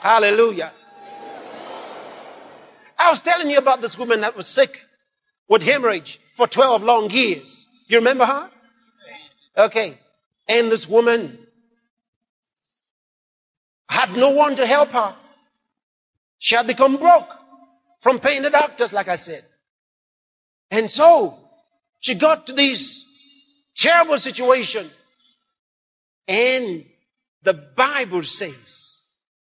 [0.00, 0.72] Hallelujah.
[2.98, 4.84] I was telling you about this woman that was sick
[5.48, 7.68] with hemorrhage for 12 long years.
[7.88, 8.50] You remember her?
[9.56, 9.98] Okay.
[10.48, 11.38] And this woman
[13.88, 15.14] had no one to help her.
[16.38, 17.28] She had become broke
[18.00, 19.42] from paying the doctors, like I said.
[20.70, 21.38] And so
[22.00, 23.04] she got to this
[23.74, 24.90] terrible situation.
[26.28, 26.84] And
[27.42, 29.02] the Bible says,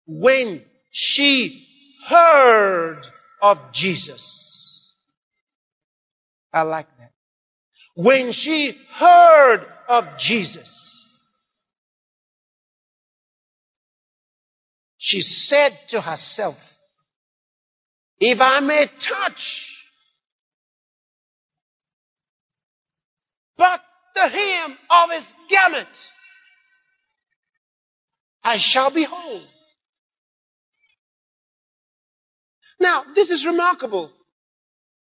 [0.08, 1.68] when she
[2.06, 3.02] heard
[3.42, 4.94] of Jesus,
[6.54, 7.12] I like that.
[7.96, 11.04] When she heard of Jesus,
[14.98, 16.76] she said to herself,
[18.20, 19.72] if I may touch
[23.58, 23.82] but
[24.14, 25.88] the hem of his garment,
[28.44, 29.42] I shall be whole.
[32.80, 34.12] Now, this is remarkable.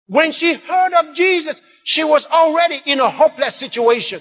[0.06, 4.20] When she heard of Jesus, she was already in a hopeless situation.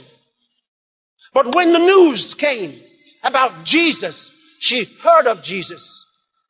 [1.33, 2.79] But when the news came
[3.23, 6.05] about Jesus, she heard of Jesus.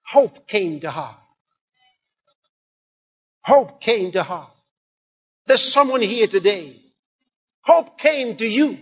[0.07, 1.15] Hope came to her.
[3.43, 4.47] Hope came to her.
[5.45, 6.79] There's someone here today.
[7.61, 8.77] Hope came to you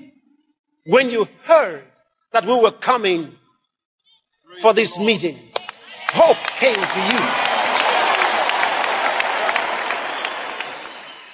[0.86, 1.84] when you heard
[2.32, 3.36] that we were coming
[4.62, 5.38] for this meeting.
[6.10, 7.20] Hope came to you.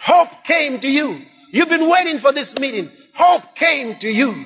[0.02, 1.22] Hope came to you.
[1.52, 2.92] You've been waiting for this meeting.
[3.14, 4.46] Hope came to you.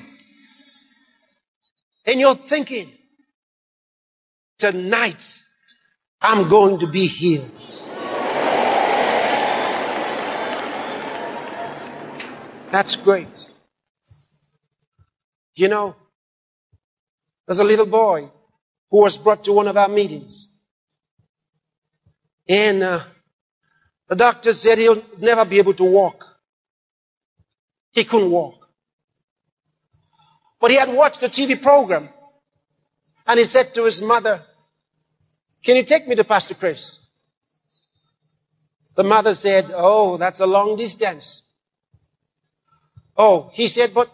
[2.08, 2.90] And you're thinking,
[4.58, 5.42] tonight
[6.22, 7.50] I'm going to be healed.
[12.72, 13.50] That's great.
[15.54, 15.96] You know,
[17.46, 18.30] there's a little boy
[18.90, 20.46] who was brought to one of our meetings.
[22.48, 23.04] And uh,
[24.08, 26.24] the doctor said he'll never be able to walk.
[27.92, 28.67] He couldn't walk.
[30.60, 32.08] But he had watched a TV program
[33.26, 34.40] and he said to his mother,
[35.64, 36.98] Can you take me to Pastor Chris?
[38.96, 41.42] The mother said, Oh, that's a long distance.
[43.16, 44.10] Oh, he said, But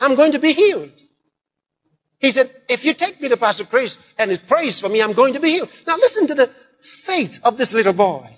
[0.00, 0.90] I'm going to be healed.
[2.18, 5.12] He said, If you take me to Pastor Chris and he prays for me, I'm
[5.12, 5.68] going to be healed.
[5.86, 6.50] Now listen to the
[6.80, 8.28] faith of this little boy.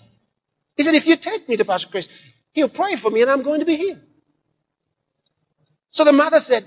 [0.77, 2.09] He said, If you take me to Pastor Chris,
[2.53, 4.01] he'll pray for me and I'm going to be healed.
[5.91, 6.65] So the mother said,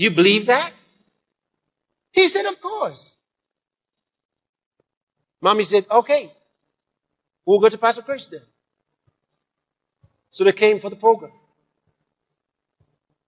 [0.00, 0.72] You believe that?
[2.10, 3.16] He said, Of course.
[5.42, 6.32] Mommy said, Okay,
[7.44, 8.40] we'll go to Pastor Chris then.
[10.30, 11.32] So they came for the program.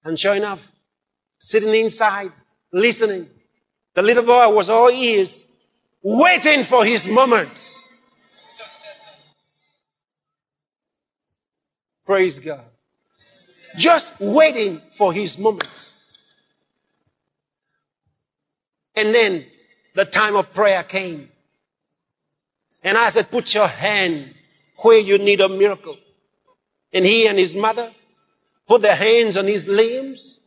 [0.02, 0.66] And sure enough,
[1.38, 2.32] sitting inside,
[2.72, 3.28] listening,
[3.92, 5.44] the little boy was all ears,
[6.02, 7.70] waiting for his moment.
[12.06, 12.64] Praise God.
[13.76, 15.91] Just waiting for his moment.
[18.94, 19.46] And then
[19.94, 21.28] the time of prayer came.
[22.84, 24.34] And I said, put your hand
[24.82, 25.96] where you need a miracle.
[26.92, 27.92] And he and his mother
[28.66, 30.40] put their hands on his limbs.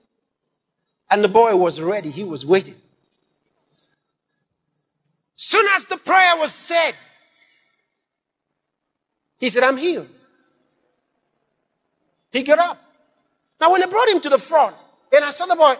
[1.10, 2.12] And the boy was ready.
[2.12, 2.76] He was waiting.
[5.36, 6.94] Soon as the prayer was said,
[9.38, 10.10] he said, I'm healed.
[12.32, 12.82] He got up.
[13.60, 14.76] Now when they brought him to the front,
[15.14, 15.76] and I saw the boy,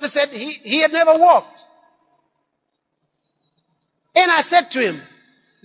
[0.00, 1.57] they said he, he had never walked.
[4.14, 5.00] And I said to him,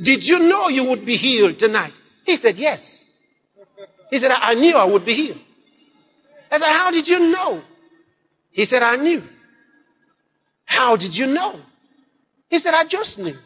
[0.01, 1.93] Did you know you would be healed tonight?
[2.25, 3.03] He said, Yes.
[4.09, 5.39] He said, I knew I would be healed.
[6.51, 7.61] I said, How did you know?
[8.51, 9.23] He said, I knew.
[10.65, 11.59] How did you know?
[12.49, 13.37] He said, I just knew.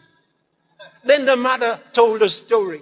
[1.03, 2.81] Then the mother told a story.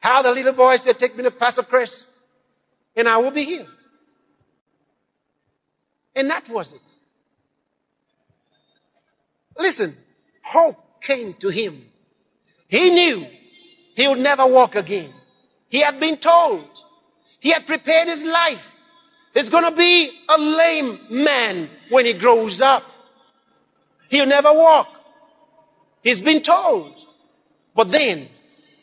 [0.00, 2.06] How the little boy said, Take me to Pastor Chris,
[2.96, 3.68] and I will be healed.
[6.14, 6.92] And that was it.
[9.58, 9.96] Listen,
[10.42, 11.84] hope came to him.
[12.68, 13.26] He knew
[13.94, 15.12] he would never walk again.
[15.68, 16.68] He had been told.
[17.40, 18.64] He had prepared his life.
[19.34, 22.84] He's going to be a lame man when he grows up.
[24.08, 24.88] He'll never walk.
[26.02, 26.94] He's been told.
[27.74, 28.28] But then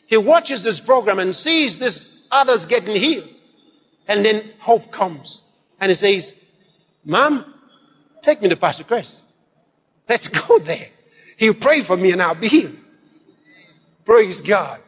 [0.06, 3.28] he watches this program and sees this others getting healed.
[4.08, 5.44] And then hope comes.
[5.78, 6.34] And he says,
[7.04, 7.54] Mom,
[8.22, 9.22] take me to Pastor Chris.
[10.08, 10.88] Let's go there.
[11.40, 12.76] He'll pray for me and I'll be healed.
[14.04, 14.78] Praise God.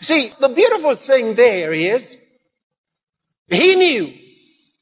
[0.00, 2.16] See, the beautiful thing there is,
[3.48, 4.10] he knew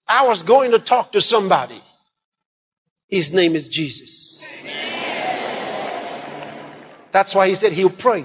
[0.07, 1.82] I was going to talk to somebody.
[3.09, 4.47] His name is Jesus.
[7.11, 8.24] That's why he said he'll pray.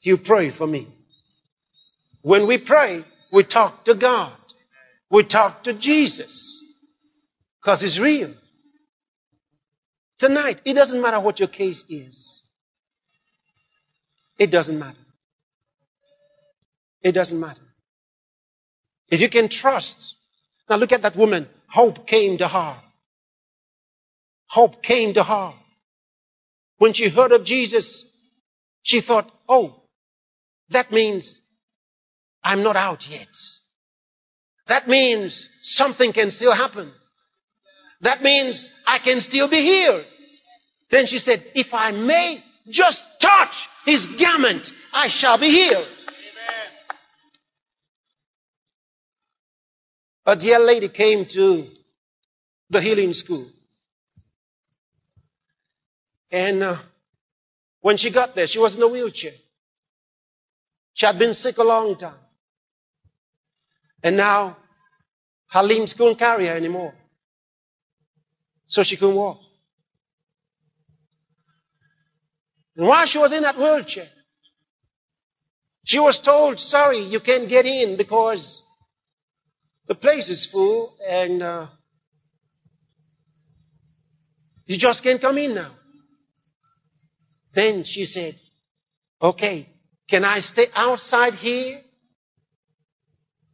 [0.00, 0.88] He'll pray for me.
[2.22, 4.32] When we pray, we talk to God.
[5.10, 6.60] We talk to Jesus.
[7.62, 8.34] Because he's real.
[10.24, 12.40] Tonight, it doesn't matter what your case is.
[14.38, 15.04] It doesn't matter.
[17.02, 17.60] It doesn't matter.
[19.10, 20.14] If you can trust.
[20.70, 21.46] Now look at that woman.
[21.68, 22.74] Hope came to her.
[24.46, 25.52] Hope came to her.
[26.78, 28.06] When she heard of Jesus,
[28.80, 29.82] she thought, oh,
[30.70, 31.42] that means
[32.42, 33.28] I'm not out yet.
[34.68, 36.92] That means something can still happen.
[38.00, 40.06] That means I can still be healed.
[40.90, 45.88] Then she said, if I may just touch his garment, I shall be healed.
[50.26, 51.68] A dear lady came to
[52.70, 53.46] the healing school.
[56.30, 56.78] And uh,
[57.80, 59.34] when she got there, she was in a wheelchair.
[60.94, 62.18] She had been sick a long time.
[64.02, 64.56] And now
[65.48, 66.94] her limbs couldn't carry her anymore.
[68.66, 69.40] So she couldn't walk.
[72.76, 74.08] And while she was in that wheelchair,
[75.84, 78.62] she was told, sorry, you can't get in because
[79.86, 81.66] the place is full and uh,
[84.66, 85.70] you just can't come in now.
[87.54, 88.40] Then she said,
[89.20, 89.68] okay,
[90.08, 91.80] can I stay outside here?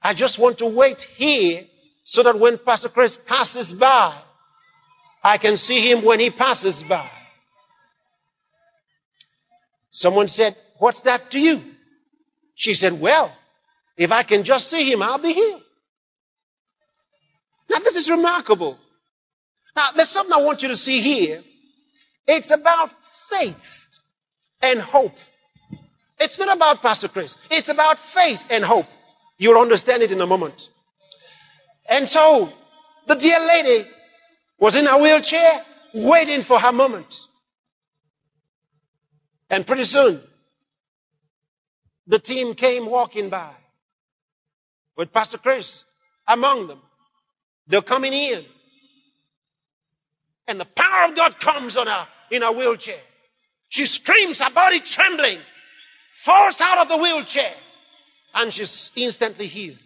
[0.02, 1.66] I just want to wait here
[2.04, 4.16] so that when Pastor Chris passes by,
[5.22, 7.10] I can see him when he passes by.
[9.90, 11.62] Someone said, what's that to you?
[12.54, 13.32] She said, well,
[13.96, 15.62] if I can just see him, I'll be healed.
[17.68, 18.78] Now this is remarkable.
[19.76, 21.42] Now there's something I want you to see here.
[22.26, 22.90] It's about
[23.30, 23.88] faith
[24.62, 25.16] and hope.
[26.18, 27.36] It's not about Pastor Chris.
[27.50, 28.86] It's about faith and hope.
[29.38, 30.68] You'll understand it in a moment.
[31.88, 32.52] And so,
[33.06, 33.88] the dear lady
[34.58, 35.64] was in her wheelchair
[35.94, 37.26] waiting for her moment.
[39.50, 40.22] And pretty soon,
[42.06, 43.50] the team came walking by
[44.96, 45.84] with Pastor Chris
[46.26, 46.80] among them.
[47.66, 48.44] They're coming in.
[50.46, 53.00] And the power of God comes on her in her wheelchair.
[53.68, 55.38] She screams, her body trembling,
[56.12, 57.54] falls out of the wheelchair,
[58.34, 59.78] and she's instantly healed.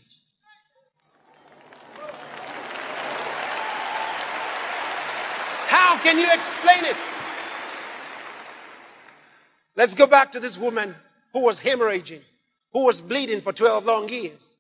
[5.69, 7.14] How can you explain it?
[9.77, 10.95] Let's go back to this woman
[11.33, 12.21] who was hemorrhaging,
[12.73, 14.57] who was bleeding for 12 long years.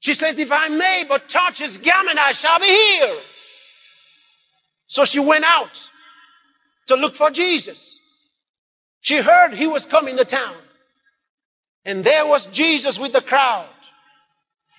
[0.00, 3.22] She says, if I may but touch his garment, I shall be healed.
[4.88, 5.88] So she went out
[6.86, 7.98] to look for Jesus.
[9.00, 10.56] She heard he was coming to town.
[11.84, 13.68] And there was Jesus with the crowd.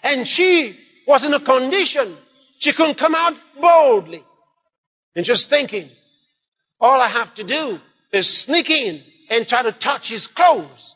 [0.03, 2.17] And she was in a condition
[2.59, 4.23] she couldn't come out boldly.
[5.15, 5.89] And just thinking,
[6.79, 7.79] all I have to do
[8.11, 10.95] is sneak in and try to touch his clothes.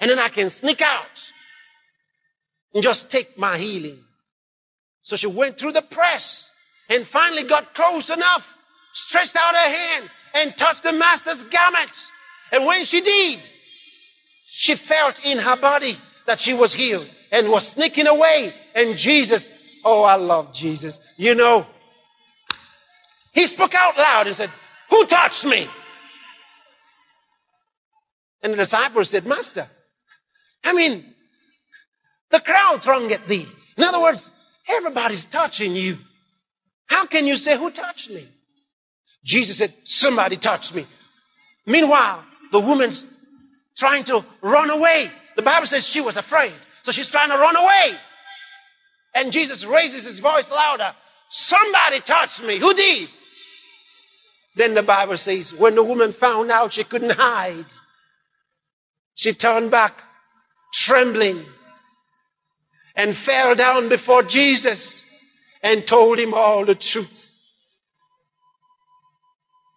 [0.00, 1.32] And then I can sneak out
[2.74, 3.98] and just take my healing.
[5.02, 6.50] So she went through the press
[6.88, 8.56] and finally got close enough,
[8.92, 12.08] stretched out her hand and touched the master's garments.
[12.50, 13.40] And when she did,
[14.46, 15.96] she felt in her body
[16.26, 18.54] that she was healed and was sneaking away.
[18.74, 19.50] And Jesus,
[19.84, 21.00] oh, I love Jesus.
[21.16, 21.66] You know,
[23.32, 24.50] he spoke out loud and said,
[24.90, 25.66] who touched me?
[28.42, 29.68] And the disciples said, Master,
[30.64, 31.04] I mean,
[32.30, 33.46] the crowd thronged at thee.
[33.76, 34.30] In other words,
[34.68, 35.98] everybody's touching you.
[36.86, 38.26] How can you say, who touched me?
[39.24, 40.86] Jesus said, somebody touched me.
[41.66, 43.06] Meanwhile, the woman's
[43.76, 45.10] trying to run away.
[45.36, 46.52] The Bible says she was afraid.
[46.82, 47.96] So she's trying to run away.
[49.14, 50.94] And Jesus raises his voice louder.
[51.28, 52.58] Somebody touched me.
[52.58, 53.08] Who did?
[54.56, 57.72] Then the Bible says, when the woman found out she couldn't hide,
[59.22, 60.02] she turned back
[60.74, 61.44] trembling
[62.96, 65.04] and fell down before Jesus
[65.62, 67.40] and told him all the truth.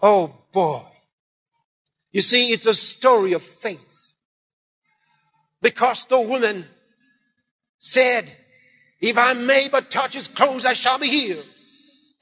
[0.01, 0.81] Oh boy.
[2.11, 4.13] You see, it's a story of faith.
[5.61, 6.65] Because the woman
[7.77, 8.31] said,
[8.99, 11.45] if I may but touch his clothes, I shall be healed.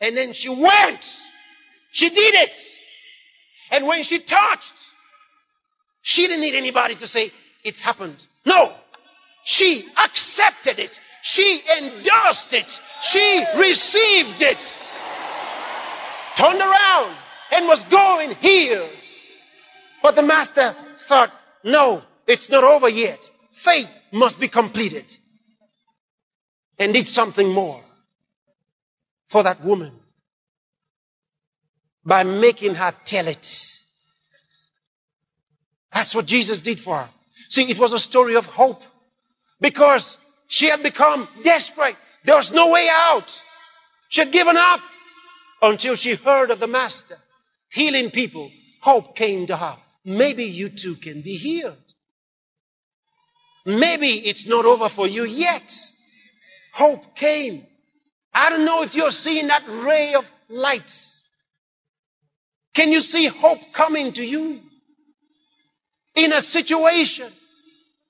[0.02, 1.18] And then she went.
[1.94, 2.58] She did it.
[3.72, 4.74] And when she touched,
[6.04, 7.32] she didn't need anybody to say,
[7.64, 8.18] it's happened.
[8.46, 8.74] No.
[9.46, 11.00] She accepted it.
[11.22, 12.80] She endorsed it.
[13.02, 14.78] She received it.
[16.36, 17.16] Turned around
[17.52, 18.86] and was going here.
[20.02, 21.32] But the master thought,
[21.64, 23.32] no, it's not over yet.
[23.54, 25.16] Faith must be completed.
[26.78, 27.82] And did something more
[29.30, 29.94] for that woman
[32.04, 33.74] by making her tell it.
[35.94, 37.10] That's what Jesus did for her.
[37.50, 38.82] See, it was a story of hope
[39.62, 40.18] because
[40.48, 41.96] she had become desperate.
[42.26, 43.42] There was no way out.
[44.10, 44.80] She had given up
[45.62, 47.18] until she heard of the master
[47.70, 48.52] healing people.
[48.82, 49.78] Hope came to her.
[50.06, 51.78] Maybe you too can be healed.
[53.66, 55.74] Maybe it's not over for you yet.
[56.74, 57.66] Hope came.
[58.34, 61.08] I don't know if you're seeing that ray of light.
[62.74, 64.60] Can you see hope coming to you
[66.16, 67.32] in a situation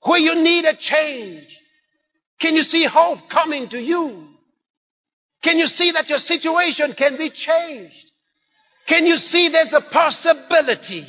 [0.02, 1.60] where you need a change?
[2.38, 4.28] Can you see hope coming to you?
[5.42, 8.10] Can you see that your situation can be changed?
[8.86, 11.06] Can you see there's a possibility?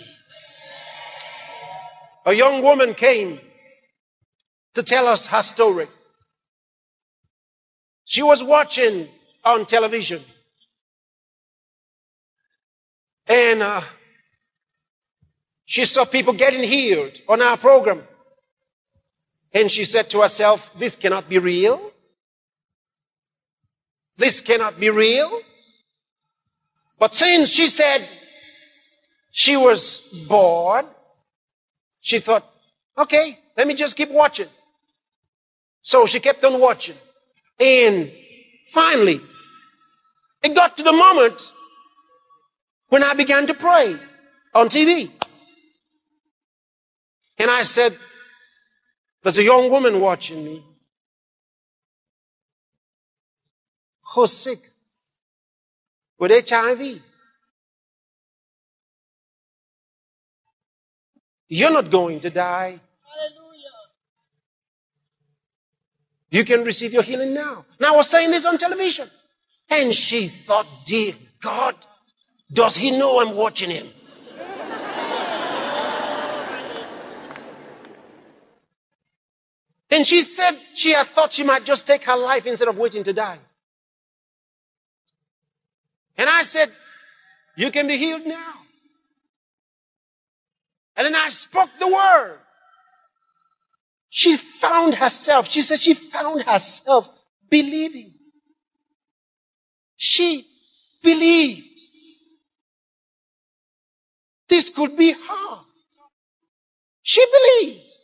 [2.25, 3.39] A young woman came
[4.73, 5.87] to tell us her story.
[8.05, 9.07] She was watching
[9.43, 10.21] on television.
[13.27, 13.81] And uh,
[15.65, 18.03] she saw people getting healed on our program.
[19.53, 21.91] And she said to herself, this cannot be real.
[24.17, 25.41] This cannot be real.
[26.99, 28.07] But since she said
[29.31, 30.85] she was bored,
[32.01, 32.45] she thought,
[32.97, 34.47] okay, let me just keep watching.
[35.81, 36.95] So she kept on watching.
[37.59, 38.11] And
[38.69, 39.21] finally,
[40.43, 41.53] it got to the moment
[42.89, 43.95] when I began to pray
[44.53, 45.11] on TV.
[47.37, 47.97] And I said,
[49.23, 50.63] there's a young woman watching me
[54.13, 54.71] who's sick
[56.17, 57.01] with HIV.
[61.47, 62.79] You're not going to die.
[63.03, 63.69] Hallelujah.
[66.31, 67.65] You can receive your healing now.
[67.79, 69.09] Now I was saying this on television.
[69.69, 71.75] And she thought, dear God,
[72.51, 73.87] does he know I'm watching him?
[79.89, 83.03] And she said she had thought she might just take her life instead of waiting
[83.03, 83.39] to die.
[86.17, 86.71] And I said,
[87.55, 88.53] you can be healed now.
[90.97, 92.39] And then I spoke the word.
[94.09, 97.09] She found herself, she said she found herself
[97.49, 98.13] believing.
[99.97, 100.45] She
[101.03, 101.67] believed.
[104.47, 105.59] This could be her.
[107.01, 107.94] She believed.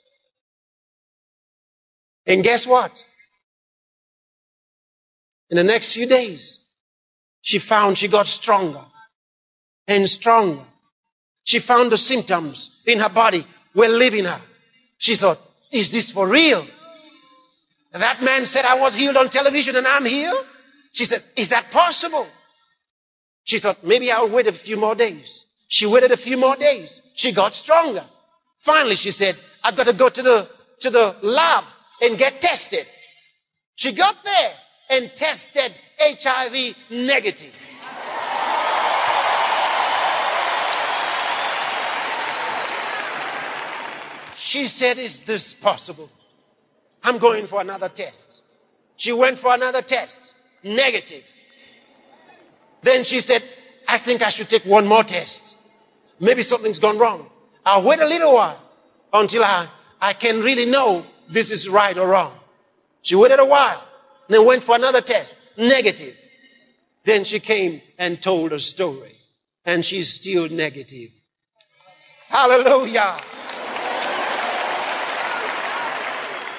[2.26, 2.92] And guess what?
[5.50, 6.60] In the next few days,
[7.42, 8.86] she found she got stronger
[9.88, 10.64] and stronger.
[11.44, 14.42] She found the symptoms in her body were leaving her.
[14.98, 15.40] She thought,
[15.72, 16.66] is this for real?
[17.92, 20.46] That man said I was healed on television and I'm healed.
[20.94, 22.28] She said, is that possible?
[23.44, 25.46] She thought, maybe I'll wait a few more days.
[25.68, 27.02] She waited a few more days.
[27.16, 28.06] She got stronger.
[28.60, 30.50] Finally, she said, I've got to go to the,
[30.82, 31.64] to the lab
[32.02, 32.86] and get tested.
[33.76, 34.54] She got there
[34.90, 37.54] and tested HIV negative.
[44.36, 46.10] She said, Is this possible?
[47.04, 48.42] I'm going for another test.
[48.98, 50.20] She went for another test.
[50.64, 51.24] Negative.
[52.82, 53.44] Then she said,
[53.88, 55.56] I think I should take one more test.
[56.20, 57.30] Maybe something's gone wrong.
[57.66, 58.62] I'll wait a little while
[59.14, 59.68] until I,
[60.00, 62.34] I can really know this is right or wrong.
[63.02, 63.84] She waited a while,
[64.28, 66.16] then went for another test, negative.
[67.04, 69.18] Then she came and told her story,
[69.66, 71.10] and she's still negative.
[72.28, 73.18] Hallelujah.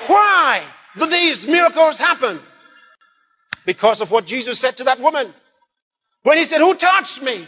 [0.06, 0.62] Why
[0.98, 2.40] do these miracles happen?
[3.64, 5.32] because of what Jesus said to that woman.
[6.22, 7.46] When he said, Who touched me?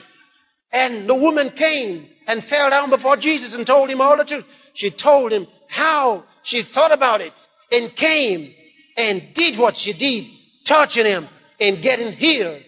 [0.73, 4.47] And the woman came and fell down before Jesus and told him all the truth.
[4.73, 8.55] She told him how she thought about it and came
[8.97, 10.27] and did what she did,
[10.65, 11.27] touching him
[11.61, 12.63] and getting healed.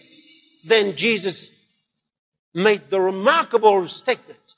[0.65, 1.51] Then Jesus
[2.53, 4.55] made the remarkable statement.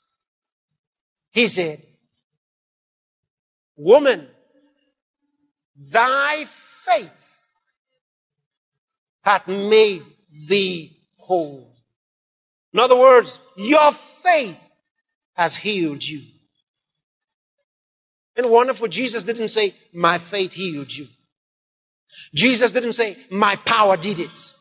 [1.30, 1.80] He said,
[3.76, 4.26] Woman,
[5.76, 6.48] thy
[6.84, 7.46] faith
[9.22, 10.02] hath made
[10.48, 11.72] thee whole.
[12.72, 13.92] In other words, your
[14.24, 14.58] faith
[15.34, 16.22] has healed you.
[18.40, 21.08] And wonderful, Jesus didn't say, my faith healed you.
[22.34, 24.54] Jesus didn't say, my power did it.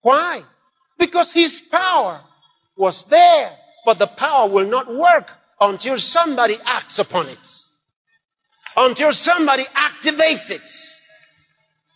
[0.00, 0.42] Why?
[0.98, 2.20] Because his power
[2.76, 3.48] was there,
[3.84, 5.30] but the power will not work
[5.60, 7.48] until somebody acts upon it.
[8.76, 10.68] Until somebody activates it.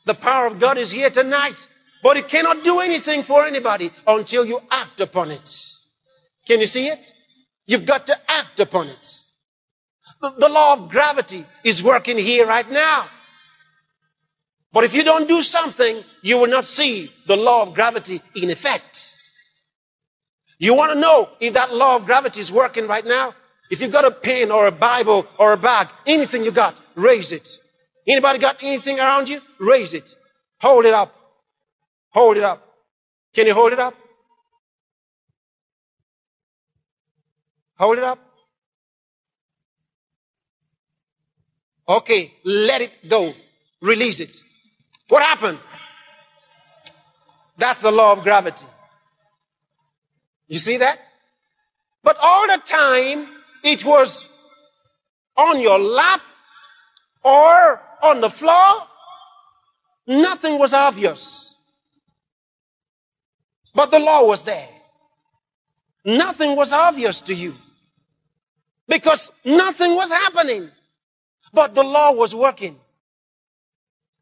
[0.07, 1.59] The power of God is here tonight,
[2.05, 5.61] but it cannot do anything for anybody until you act upon it.
[6.47, 7.01] Can you see it?
[7.73, 9.21] You've got to act upon it.
[10.21, 13.07] The, the law of gravity is working here right now.
[14.75, 18.51] But if you don't do something, you will not see the law of gravity in
[18.51, 19.17] effect.
[20.59, 23.35] You want to know if that law of gravity is working right now?
[23.71, 27.33] If you've got a pen or a Bible or a bag, anything you got, raise
[27.33, 27.49] it.
[28.07, 29.41] Anybody got anything around you?
[29.59, 30.15] Raise it.
[30.61, 31.15] Hold it up.
[32.11, 32.69] Hold it up.
[33.35, 33.95] Can you hold it up?
[37.83, 38.21] Hold it up.
[41.89, 43.35] Okay, let it go.
[43.81, 44.41] Release it.
[45.09, 45.59] What happened?
[47.59, 48.67] That's the law of gravity.
[50.47, 50.97] You see that?
[52.05, 53.27] But all the time,
[53.65, 54.27] it was
[55.37, 56.21] on your lap
[57.25, 58.87] or on the floor.
[60.07, 61.53] Nothing was obvious.
[63.75, 64.69] But the law was there.
[66.05, 67.57] Nothing was obvious to you.
[68.89, 70.71] Because nothing was happening.
[71.53, 72.79] But the law was working.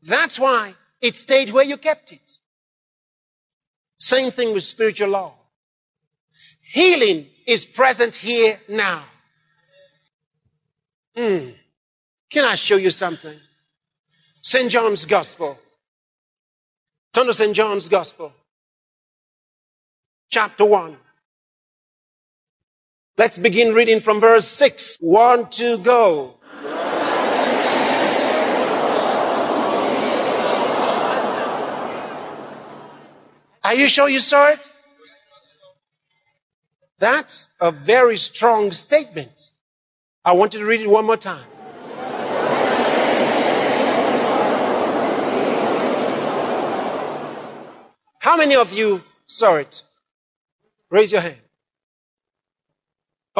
[0.03, 2.39] That's why it stayed where you kept it.
[3.99, 5.35] Same thing with spiritual law.
[6.73, 9.05] Healing is present here now.
[11.17, 11.55] Mm.
[12.31, 13.39] Can I show you something?
[14.43, 14.71] St.
[14.71, 15.59] John's Gospel.
[17.13, 17.55] Turn to St.
[17.55, 18.33] John's Gospel.
[20.31, 20.97] Chapter 1.
[23.19, 24.99] Let's begin reading from verse 6.
[25.01, 26.37] One to go.
[33.63, 34.61] Are you sure you saw it?
[36.99, 39.51] That's a very strong statement.
[40.25, 41.47] I want you to read it one more time.
[48.19, 49.83] How many of you saw it?
[50.91, 51.41] Raise your hand.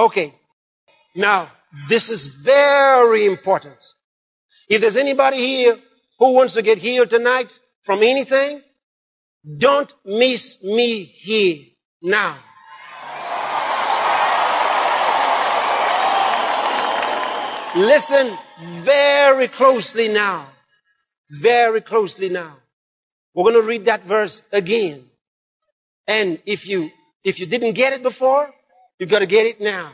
[0.01, 0.35] Okay.
[1.15, 1.51] Now,
[1.91, 3.85] this is very important.
[4.67, 5.77] If there's anybody here
[6.19, 8.63] who wants to get healed tonight from anything,
[9.59, 11.67] don't miss me here
[12.01, 12.35] now.
[17.77, 18.39] Listen
[18.83, 20.49] very closely now.
[21.31, 22.57] Very closely now.
[23.35, 25.11] We're going to read that verse again.
[26.07, 26.91] And if you,
[27.23, 28.51] if you didn't get it before,
[29.01, 29.93] you got to get it now.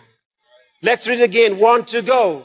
[0.83, 1.59] Let's read it again.
[1.59, 2.45] One to go.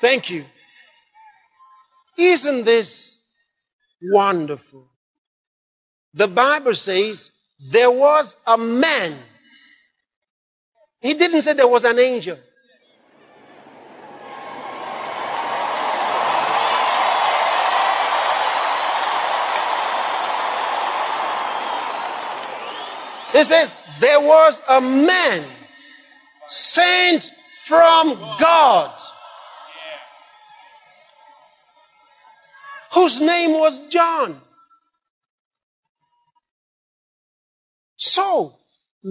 [0.00, 0.44] Thank you.
[2.18, 3.18] Isn't this
[4.02, 4.88] wonderful?
[6.12, 7.30] The Bible says
[7.70, 9.18] there was a man.
[11.00, 12.38] He didn't say there was an angel.
[23.40, 25.50] It says there was a man
[26.48, 27.32] sent
[27.64, 28.94] from God
[32.92, 34.42] whose name was John.
[37.96, 38.58] So,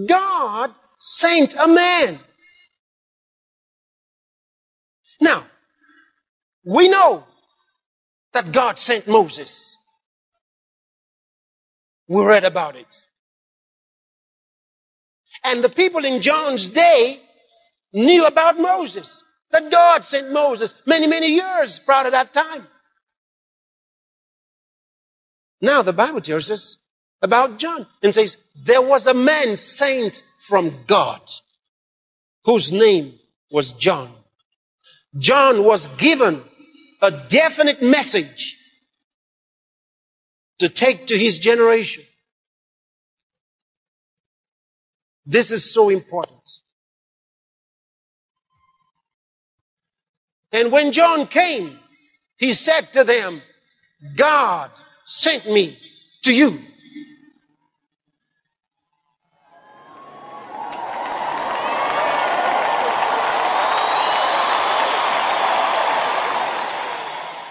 [0.06, 0.70] God
[1.00, 2.20] sent a man.
[5.20, 5.44] Now,
[6.64, 7.24] we know
[8.32, 9.76] that God sent Moses.
[12.06, 13.02] We read about it.
[15.42, 17.20] And the people in John's day
[17.92, 19.22] knew about Moses.
[19.50, 22.66] That God sent Moses many, many years prior to that time.
[25.60, 26.78] Now the Bible tells us
[27.20, 31.20] about John and says, there was a man sent from God.
[32.44, 33.18] whose name
[33.50, 34.12] was John.
[35.18, 36.42] John was given
[37.02, 38.56] a definite message
[40.58, 42.04] to take to his generation.
[45.30, 46.42] This is so important.
[50.50, 51.78] And when John came,
[52.36, 53.40] he said to them,
[54.16, 54.72] God
[55.06, 55.78] sent me
[56.24, 56.58] to you.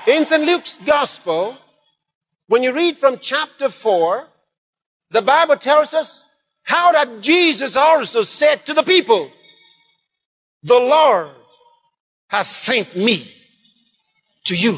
[0.06, 0.44] In St.
[0.44, 1.56] Luke's Gospel,
[2.48, 4.28] when you read from chapter 4,
[5.12, 6.26] the Bible tells us
[6.70, 9.32] how that Jesus also said to the people,
[10.62, 11.32] The Lord
[12.28, 13.34] has sent me
[14.44, 14.78] to you.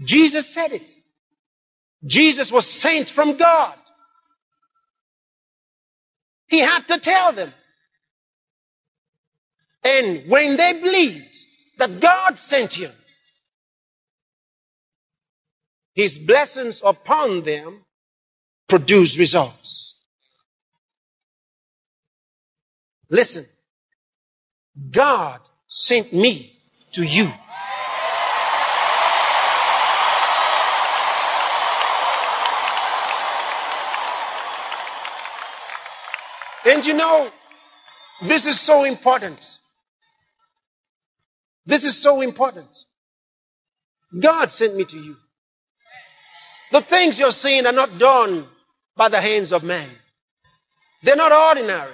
[0.00, 0.88] Jesus said it.
[2.06, 3.74] Jesus was sent from God.
[6.46, 7.52] He had to tell them.
[9.84, 11.36] And when they believed
[11.76, 12.92] that God sent him,
[15.94, 17.84] his blessings upon them
[18.68, 19.96] produce results.
[23.10, 23.46] Listen,
[24.90, 26.58] God sent me
[26.92, 27.30] to you.
[36.66, 37.30] And you know,
[38.26, 39.58] this is so important.
[41.66, 42.68] This is so important.
[44.18, 45.14] God sent me to you.
[46.72, 48.46] The things you're seeing are not done
[48.96, 49.90] by the hands of man.
[51.02, 51.92] They're not ordinary.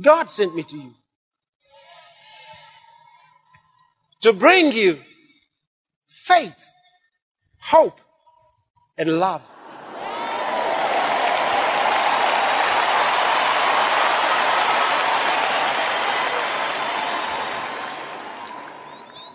[0.00, 0.94] God sent me to you.
[4.22, 4.98] To bring you
[6.08, 6.64] faith,
[7.60, 8.00] hope,
[8.96, 9.42] and love.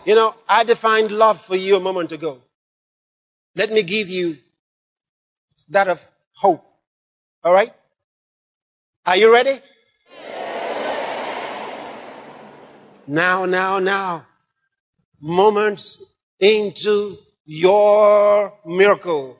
[0.07, 2.37] You know, I defined love for you a moment ago.
[3.57, 4.37] Let me give you
[5.67, 5.99] that of
[6.31, 6.63] hope.
[7.43, 7.73] All right?
[9.05, 9.59] Are you ready?
[13.05, 14.25] Now, now, now.
[15.19, 16.01] Moments
[16.39, 19.37] into your miracle.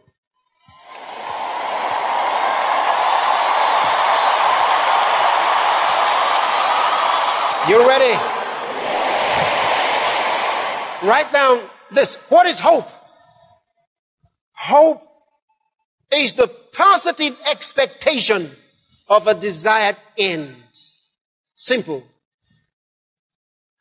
[7.70, 8.37] You ready?
[11.08, 12.16] Write down this.
[12.28, 12.90] What is hope?
[14.52, 15.02] Hope
[16.12, 18.52] is the positive expectation
[19.08, 20.54] of a desired end.
[21.56, 22.04] Simple.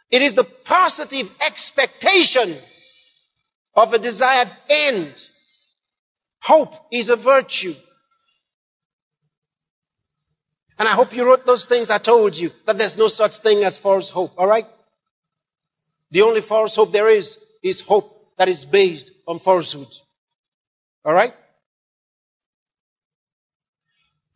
[0.08, 2.58] It is the positive expectation
[3.74, 5.12] of a desired end.
[6.38, 7.74] Hope is a virtue.
[10.78, 13.64] And I hope you wrote those things I told you, that there's no such thing
[13.64, 14.66] as false hope, alright?
[16.10, 19.88] The only false hope there is, is hope that is based on falsehood.
[21.04, 21.34] Alright?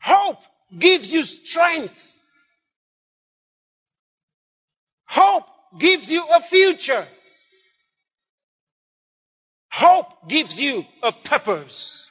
[0.00, 0.38] Hope
[0.76, 2.18] gives you strength.
[5.06, 5.44] Hope
[5.78, 7.06] gives you a future.
[9.70, 12.06] Hope gives you a purpose.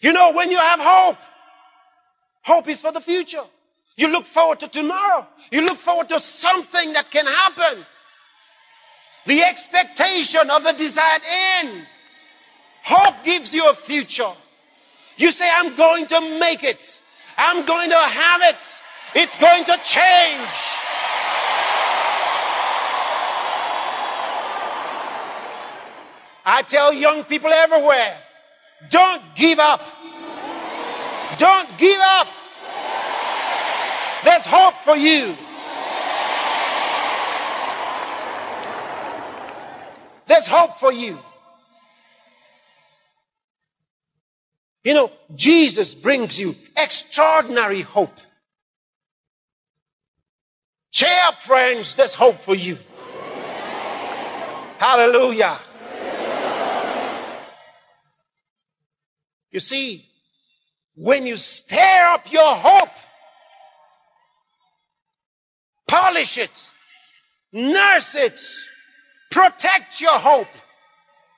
[0.00, 1.16] You know, when you have hope,
[2.42, 3.42] hope is for the future.
[3.96, 5.26] You look forward to tomorrow.
[5.50, 7.86] You look forward to something that can happen
[9.26, 11.22] the expectation of a desired
[11.60, 11.86] end.
[12.84, 14.32] Hope gives you a future.
[15.16, 17.02] You say, I'm going to make it.
[17.36, 18.62] I'm going to have it.
[19.14, 20.56] It's going to change.
[26.48, 28.18] I tell young people everywhere,
[28.88, 29.80] don't give up.
[31.38, 32.28] Don't give up.
[34.24, 35.34] There's hope for you.
[40.26, 41.18] There's hope for you.
[44.84, 48.14] You know, Jesus brings you extraordinary hope.
[50.92, 51.94] Cheer up, friends.
[51.94, 52.78] There's hope for you.
[54.78, 55.58] Hallelujah.
[59.50, 60.06] You see,
[60.94, 62.90] when you stir up your hope,
[65.88, 66.70] polish it,
[67.52, 68.40] nurse it,
[69.30, 70.48] Protect your hope.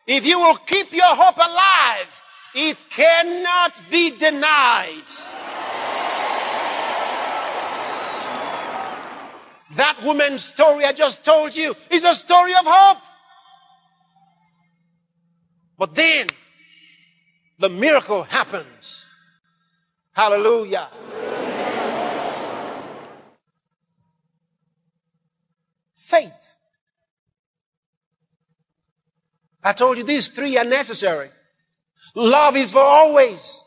[0.06, 2.22] If you will keep your hope alive,
[2.54, 5.04] it cannot be denied.
[9.76, 13.02] That woman's story I just told you is a story of hope.
[15.76, 16.26] But then
[17.58, 19.04] the miracle happens.
[20.12, 20.88] Hallelujah.
[25.94, 26.57] Faith.
[29.68, 31.28] I told you these three are necessary.
[32.14, 33.60] Love is for always.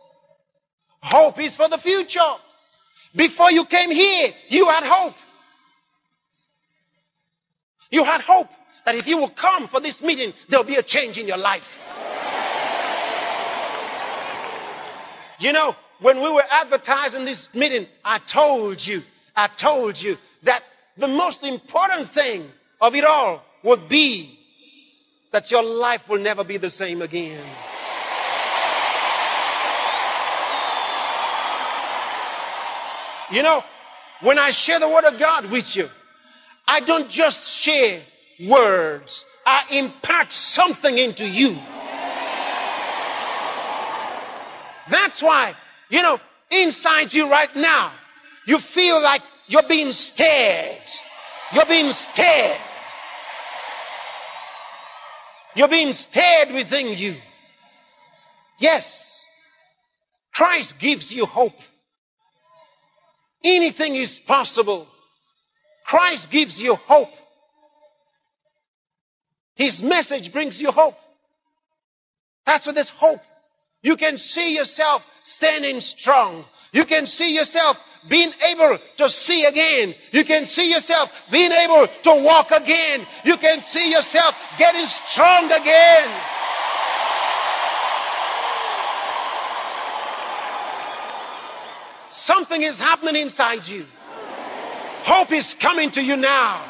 [1.00, 2.34] Hope is for the future.
[3.16, 5.14] Before you came here, you had hope.
[7.92, 8.48] You had hope
[8.84, 11.84] that if you will come for this meeting, there'll be a change in your life.
[15.40, 19.04] You know, when we were advertising this meeting, I told you,
[19.36, 20.64] I told you that
[20.98, 22.50] the most important thing
[22.82, 24.40] of it all would be
[25.32, 27.46] that your life will never be the same again.
[33.32, 33.64] You know,
[34.22, 35.90] when I share the word of God with you,
[36.68, 38.02] I don't just share
[38.46, 39.26] words.
[39.46, 41.58] I impart something into you.
[44.90, 45.56] That's why,
[45.90, 46.20] you know,
[46.50, 47.94] inside you right now,
[48.46, 50.78] you feel like you're being stared.
[51.54, 52.60] You're being stared.
[55.56, 57.16] You're being stared within you.
[58.60, 59.24] Yes.
[60.34, 61.60] Christ gives you hope.
[63.44, 64.88] Anything is possible.
[65.86, 67.12] Christ gives you hope.
[69.56, 70.98] His message brings you hope.
[72.46, 73.20] That's what this hope.
[73.84, 76.46] You can see yourself standing strong.
[76.72, 77.78] You can see yourself
[78.08, 79.94] being able to see again.
[80.12, 83.06] You can see yourself being able to walk again.
[83.24, 86.10] You can see yourself getting strong again.
[92.10, 93.86] Something is happening inside you.
[95.04, 96.62] Hope is coming to you now.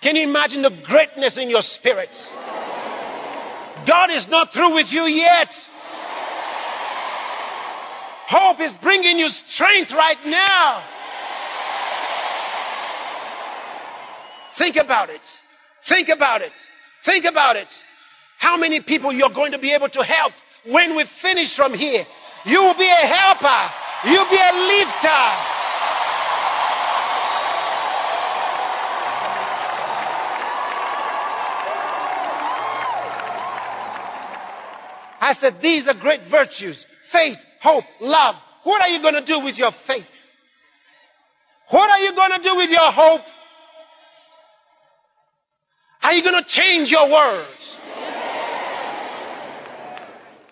[0.00, 2.32] Can you imagine the greatness in your spirit?
[3.86, 5.68] God is not through with you yet.
[8.28, 10.82] Hope is bringing you strength right now.
[14.50, 15.40] Think about it.
[15.80, 16.52] Think about it.
[17.00, 17.84] Think about it.
[18.38, 20.32] How many people you're going to be able to help
[20.64, 22.04] when we finish from here?
[22.44, 23.72] You will be a helper.
[24.04, 25.55] You'll be a lifter.
[35.26, 36.86] I said, these are great virtues.
[37.08, 38.36] Faith, hope, love.
[38.62, 40.36] What are you going to do with your faith?
[41.70, 43.22] What are you going to do with your hope?
[46.04, 47.74] Are you going to change your words?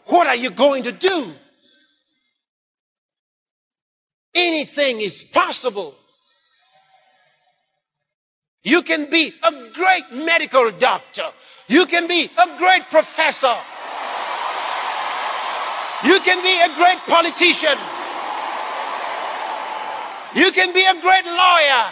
[0.06, 1.32] What are you going to do?
[4.34, 5.94] Anything is possible.
[8.64, 11.30] You can be a great medical doctor.
[11.68, 13.54] You can be a great professor.
[16.04, 17.78] You can be a great politician.
[20.34, 21.84] You can be a great lawyer.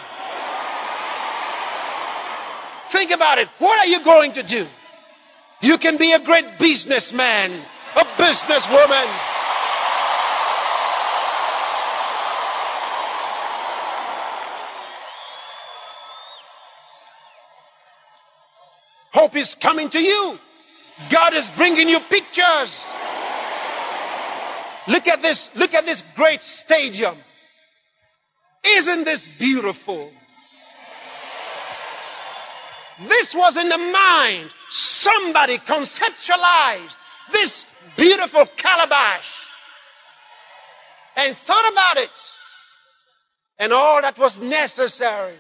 [2.87, 3.49] Think about it.
[3.59, 4.67] What are you going to do?
[5.63, 7.53] You can be a great businessman,
[7.97, 9.07] a businesswoman.
[19.13, 20.39] Hope is coming to you.
[21.11, 22.85] God is bringing you pictures.
[24.89, 27.17] Look at this, look at this great stadium.
[28.65, 30.11] Isn't this beautiful?
[33.09, 34.51] This was in the mind.
[34.71, 36.97] Somebody conceptualized
[37.33, 37.67] this
[37.97, 39.47] beautiful calabash
[41.17, 42.33] and thought about it.
[43.59, 45.37] And all that was necessary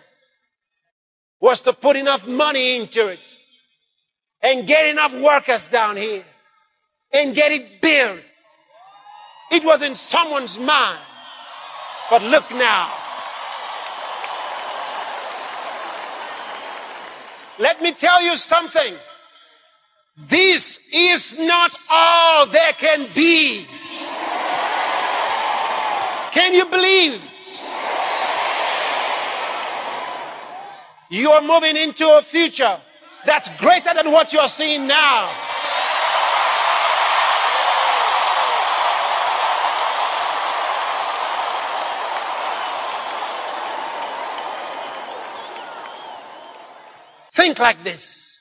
[1.41, 3.37] was to put enough money into it
[4.43, 6.25] and get enough workers down here
[7.13, 8.21] and get it built
[9.53, 10.99] it was in someone's mind.
[12.11, 12.91] But look now.
[17.59, 18.95] Let me tell you something.
[20.29, 23.67] This is not all there can be.
[26.33, 27.21] Can you believe?
[31.11, 32.81] You are moving into a future
[33.27, 35.52] that's greater than what you are seeing now.
[47.43, 48.39] Think like this.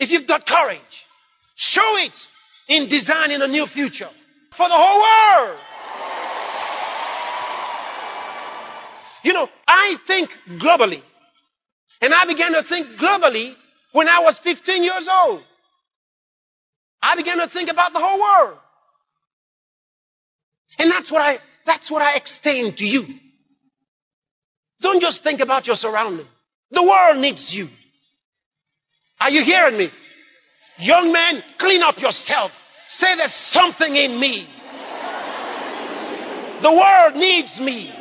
[0.00, 1.06] If you've got courage,
[1.54, 2.26] show it
[2.66, 4.08] in designing a new future
[4.50, 5.60] for the whole world.
[9.22, 11.02] You know, I think globally.
[12.00, 13.54] And I began to think globally
[13.92, 15.42] When I was 15 years old,
[17.00, 18.58] I began to think about the whole world.
[20.80, 23.06] And that's what I, that's what I extend to you.
[24.80, 26.26] Don't just think about your surrounding.
[26.72, 27.68] The world needs you.
[29.22, 29.92] Are you hearing me?
[30.78, 32.60] Young man, clean up yourself.
[32.88, 34.48] Say there's something in me.
[36.60, 37.92] The world needs me.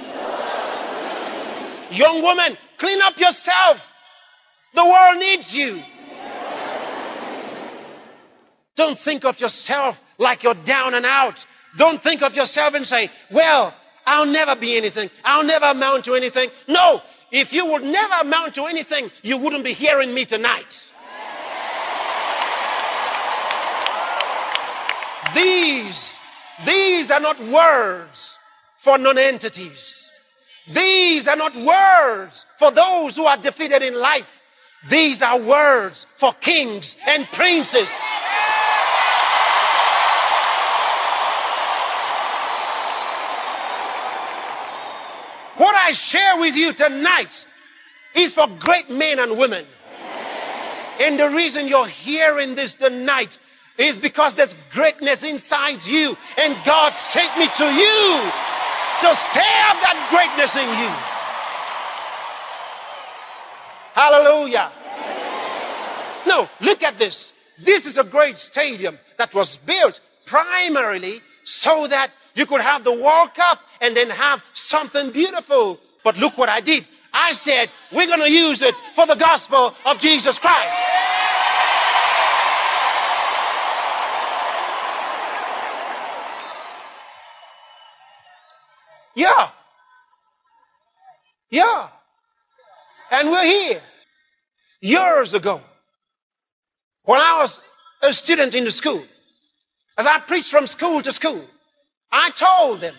[1.91, 3.93] Young woman, clean up yourself.
[4.73, 5.83] The world needs you.
[8.75, 11.45] Don't think of yourself like you're down and out.
[11.77, 13.75] Don't think of yourself and say, well,
[14.07, 15.11] I'll never be anything.
[15.23, 16.49] I'll never amount to anything.
[16.67, 17.01] No,
[17.31, 20.87] if you would never amount to anything, you wouldn't be hearing me tonight.
[25.35, 26.17] These,
[26.65, 28.37] these are not words
[28.77, 30.09] for non-entities.
[30.67, 34.41] These are not words for those who are defeated in life.
[34.89, 37.89] These are words for kings and princes.
[45.57, 47.45] What I share with you tonight
[48.15, 49.65] is for great men and women.
[50.99, 53.37] And the reason you're hearing this tonight
[53.81, 58.31] is because there's greatness inside you, and God sent me to you
[59.01, 60.91] to stir that greatness in you.
[63.93, 64.71] Hallelujah.
[66.27, 67.33] No, look at this.
[67.57, 72.93] This is a great stadium that was built primarily so that you could have the
[72.93, 75.79] World Cup and then have something beautiful.
[76.03, 76.87] But look what I did.
[77.13, 81.10] I said, we're going to use it for the gospel of Jesus Christ.
[89.21, 89.49] Yeah.
[91.51, 91.89] Yeah.
[93.11, 93.81] And we're here.
[94.81, 95.61] Years ago,
[97.05, 97.59] when I was
[98.01, 99.03] a student in the school,
[99.95, 101.45] as I preached from school to school,
[102.11, 102.95] I told them,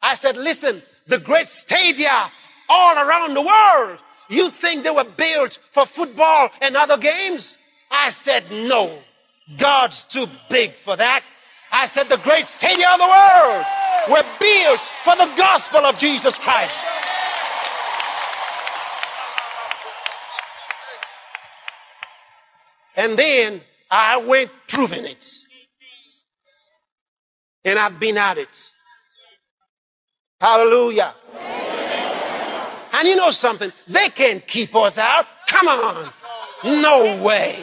[0.00, 2.30] I said, listen, the great stadia
[2.68, 3.98] all around the world,
[4.28, 7.58] you think they were built for football and other games?
[7.90, 9.00] I said, no.
[9.58, 11.24] God's too big for that.
[11.72, 13.64] I said, the great stadium of the world
[14.10, 16.78] were built for the gospel of Jesus Christ.
[22.96, 23.60] And then
[23.90, 25.32] I went proving it.
[27.64, 28.70] And I've been at it.
[30.40, 31.14] Hallelujah.
[32.92, 33.72] And you know something?
[33.88, 35.26] They can't keep us out.
[35.46, 36.12] Come on.
[36.64, 37.58] No way.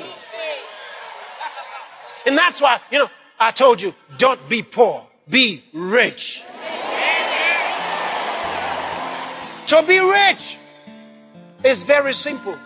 [2.25, 3.09] And that's why, you know,
[3.39, 6.43] I told you, don't be poor, be rich.
[9.67, 10.57] To be rich
[11.63, 12.57] is very simple.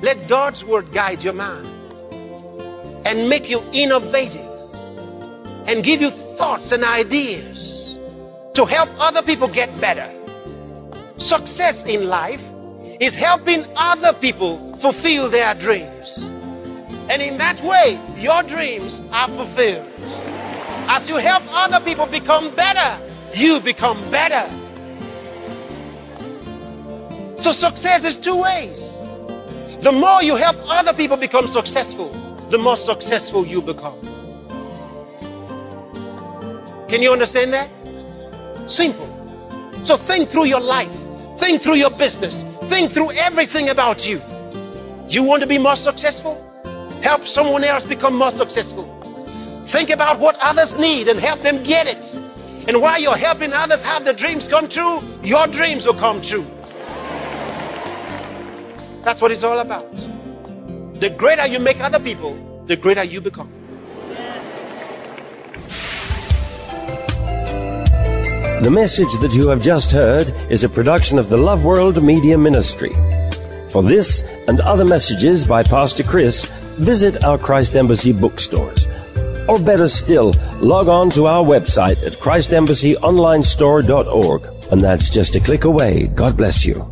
[0.00, 1.66] Let God's word guide your mind
[3.04, 4.46] and make you innovative
[5.66, 7.98] and give you thoughts and ideas
[8.54, 10.08] to help other people get better.
[11.16, 12.42] Success in life
[13.00, 16.27] is helping other people fulfill their dreams.
[17.10, 19.90] And in that way, your dreams are fulfilled.
[20.90, 23.00] As you help other people become better,
[23.34, 24.48] you become better.
[27.38, 28.78] So success is two ways.
[29.82, 32.10] The more you help other people become successful,
[32.50, 34.00] the more successful you become.
[36.88, 37.68] Can you understand that?
[38.66, 39.06] Simple.
[39.84, 40.90] So think through your life.
[41.38, 42.44] Think through your business.
[42.64, 44.20] Think through everything about you.
[45.08, 46.47] You want to be more successful?
[47.02, 48.84] Help someone else become more successful.
[49.64, 52.04] Think about what others need and help them get it.
[52.66, 56.46] And while you're helping others have their dreams come true, your dreams will come true.
[59.02, 59.90] That's what it's all about.
[61.00, 63.52] The greater you make other people, the greater you become.
[68.60, 72.36] The message that you have just heard is a production of the Love World Media
[72.36, 72.92] Ministry.
[73.70, 78.86] For this and other messages by Pastor Chris, visit our Christ Embassy bookstores.
[79.48, 84.42] Or better still, log on to our website at christembassyonlinestore.org.
[84.70, 86.08] And that's just a click away.
[86.08, 86.86] God bless you.